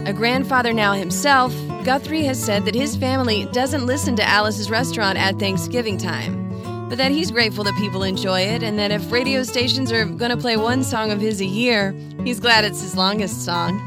A 0.06 0.12
grandfather 0.12 0.74
now 0.74 0.92
himself, 0.92 1.56
Guthrie 1.86 2.26
has 2.26 2.44
said 2.44 2.66
that 2.66 2.76
his 2.76 2.98
family 2.98 3.46
doesn't 3.54 3.86
listen 3.86 4.18
to 4.18 4.28
Alice's 4.28 4.70
restaurant 4.70 5.18
at 5.18 5.40
Thanksgiving 5.40 5.98
time, 5.98 6.43
but 6.94 7.00
that 7.00 7.12
he's 7.12 7.32
grateful 7.32 7.64
that 7.64 7.74
people 7.74 8.04
enjoy 8.04 8.40
it, 8.40 8.62
and 8.62 8.78
that 8.78 8.92
if 8.92 9.12
radio 9.12 9.42
stations 9.42 9.92
are 9.92 10.06
going 10.06 10.30
to 10.30 10.38
play 10.38 10.56
one 10.56 10.84
song 10.84 11.10
of 11.10 11.20
his 11.20 11.42
a 11.42 11.46
year, 11.46 11.92
he's 12.24 12.40
glad 12.40 12.64
it's 12.64 12.84
his 12.84 12.96
longest 12.96 13.44
song. 13.44 13.80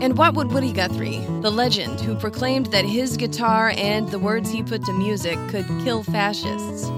And 0.00 0.16
what 0.16 0.32
would 0.32 0.50
Woody 0.50 0.72
Guthrie, 0.72 1.18
the 1.42 1.50
legend 1.50 2.00
who 2.00 2.14
proclaimed 2.14 2.64
that 2.72 2.86
his 2.86 3.18
guitar 3.18 3.74
and 3.76 4.08
the 4.08 4.18
words 4.18 4.48
he 4.48 4.62
put 4.62 4.86
to 4.86 4.92
music 4.94 5.36
could 5.50 5.66
kill 5.84 6.02
fascists, 6.02 6.88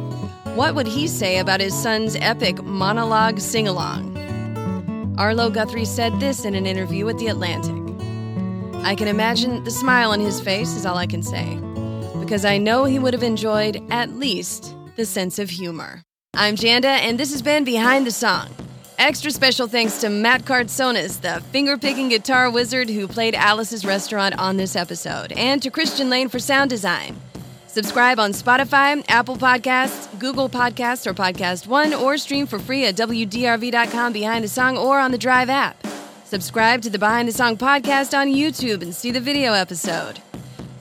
what 0.55 0.77
would 0.77 0.87
he 0.87 1.09
say 1.09 1.41
about 1.41 1.59
his 1.59 1.75
son's 1.75 2.15
epic 2.21 2.63
monologue 2.63 3.41
sing 3.41 3.67
along? 3.67 4.15
Arlo 5.19 5.51
Guthrie 5.51 5.85
said 5.85 6.21
this 6.21 6.45
in 6.45 6.55
an 6.55 6.67
interview 6.67 7.05
with 7.05 7.19
The 7.19 7.27
Atlantic. 7.27 7.75
I 8.85 8.95
can 8.95 9.09
imagine 9.09 9.65
the 9.65 9.73
smile 9.73 10.13
on 10.13 10.21
his 10.21 10.41
face, 10.41 10.77
is 10.77 10.87
all 10.87 10.99
I 10.99 11.09
can 11.09 11.25
say, 11.25 11.57
because 12.21 12.45
I 12.45 12.59
know 12.59 12.85
he 12.85 13.01
would 13.01 13.13
have 13.13 13.25
enjoyed 13.25 13.83
at 13.91 14.13
least 14.13 14.76
the 14.97 15.07
sense 15.07 15.39
of 15.39 15.51
humor. 15.51 16.03
I'm 16.35 16.57
Janda, 16.57 16.85
and 16.87 17.19
this 17.19 17.31
has 17.33 17.43
been 17.43 17.65
Behind 17.65 18.07
the 18.07 18.11
Song. 18.11 18.49
Extra 18.99 19.31
special 19.31 19.67
thanks 19.69 20.01
to 20.01 20.09
Matt 20.09 20.45
Cardsonis, 20.45 21.21
the 21.21 21.41
finger 21.53 21.77
picking 21.77 22.09
guitar 22.09 22.51
wizard 22.51 22.89
who 22.89 23.07
played 23.07 23.35
Alice's 23.35 23.85
restaurant 23.85 24.39
on 24.39 24.57
this 24.57 24.75
episode, 24.75 25.33
and 25.33 25.63
to 25.63 25.71
Christian 25.71 26.09
Lane 26.09 26.29
for 26.29 26.39
sound 26.39 26.71
design. 26.71 27.17
Subscribe 27.67 28.19
on 28.19 28.33
Spotify, 28.33 29.05
Apple 29.09 29.37
Podcasts, 29.37 30.19
Google 30.19 30.49
Podcasts, 30.49 31.07
or 31.07 31.13
Podcast 31.13 31.67
One, 31.67 31.93
or 31.93 32.17
stream 32.17 32.47
for 32.47 32.59
free 32.59 32.87
at 32.87 32.97
WDRV.com 32.97 34.15
behind 34.15 34.45
the 34.45 34.49
song 34.49 34.79
or 34.79 34.99
on 34.99 35.13
the 35.13 35.19
Drive 35.19 35.51
app. 35.51 35.77
Subscribe 36.25 36.81
to 36.83 36.91
the 36.91 36.99
Behind 36.99 37.29
the 37.29 37.33
Song 37.33 37.57
podcast 37.57 38.19
on 38.19 38.29
YouTube 38.29 38.83
and 38.83 38.95
see 38.95 39.11
the 39.11 39.21
video 39.21 39.53
episode. 39.53 40.21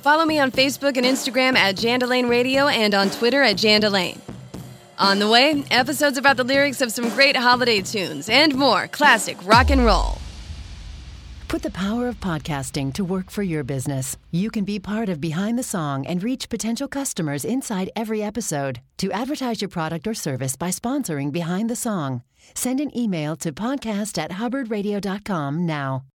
Follow 0.05 0.23
me 0.23 0.37
on 0.37 0.51
Facebook 0.51 0.97
and 0.97 1.03
Instagram 1.03 1.55
at 1.55 1.77
Jandalane 1.77 2.29
Radio 2.29 2.67
and 2.67 2.93
on 2.93 3.09
Twitter 3.09 3.41
at 3.41 3.55
Jandalane. 3.55 4.19
On 4.99 5.17
the 5.17 5.27
way, 5.27 5.63
episodes 5.71 6.19
about 6.19 6.37
the 6.37 6.43
lyrics 6.43 6.79
of 6.81 6.91
some 6.91 7.09
great 7.09 7.35
holiday 7.35 7.81
tunes 7.81 8.29
and 8.29 8.53
more 8.53 8.87
classic 8.87 9.35
rock 9.47 9.71
and 9.71 9.83
roll. 9.83 10.19
Put 11.47 11.63
the 11.63 11.71
power 11.71 12.07
of 12.07 12.19
podcasting 12.19 12.93
to 12.93 13.03
work 13.03 13.31
for 13.31 13.41
your 13.41 13.63
business. 13.63 14.15
You 14.29 14.51
can 14.51 14.63
be 14.63 14.77
part 14.77 15.09
of 15.09 15.19
Behind 15.19 15.57
the 15.57 15.63
Song 15.63 16.05
and 16.05 16.21
reach 16.21 16.49
potential 16.49 16.87
customers 16.87 17.43
inside 17.43 17.89
every 17.95 18.21
episode. 18.21 18.81
To 18.97 19.11
advertise 19.11 19.59
your 19.59 19.69
product 19.69 20.05
or 20.05 20.13
service 20.13 20.55
by 20.55 20.69
sponsoring 20.69 21.31
Behind 21.31 21.67
the 21.67 21.75
Song, 21.75 22.21
send 22.53 22.79
an 22.79 22.95
email 22.95 23.35
to 23.37 23.51
podcast 23.51 24.19
at 24.19 24.33
hubbardradio.com 24.33 25.65
now. 25.65 26.03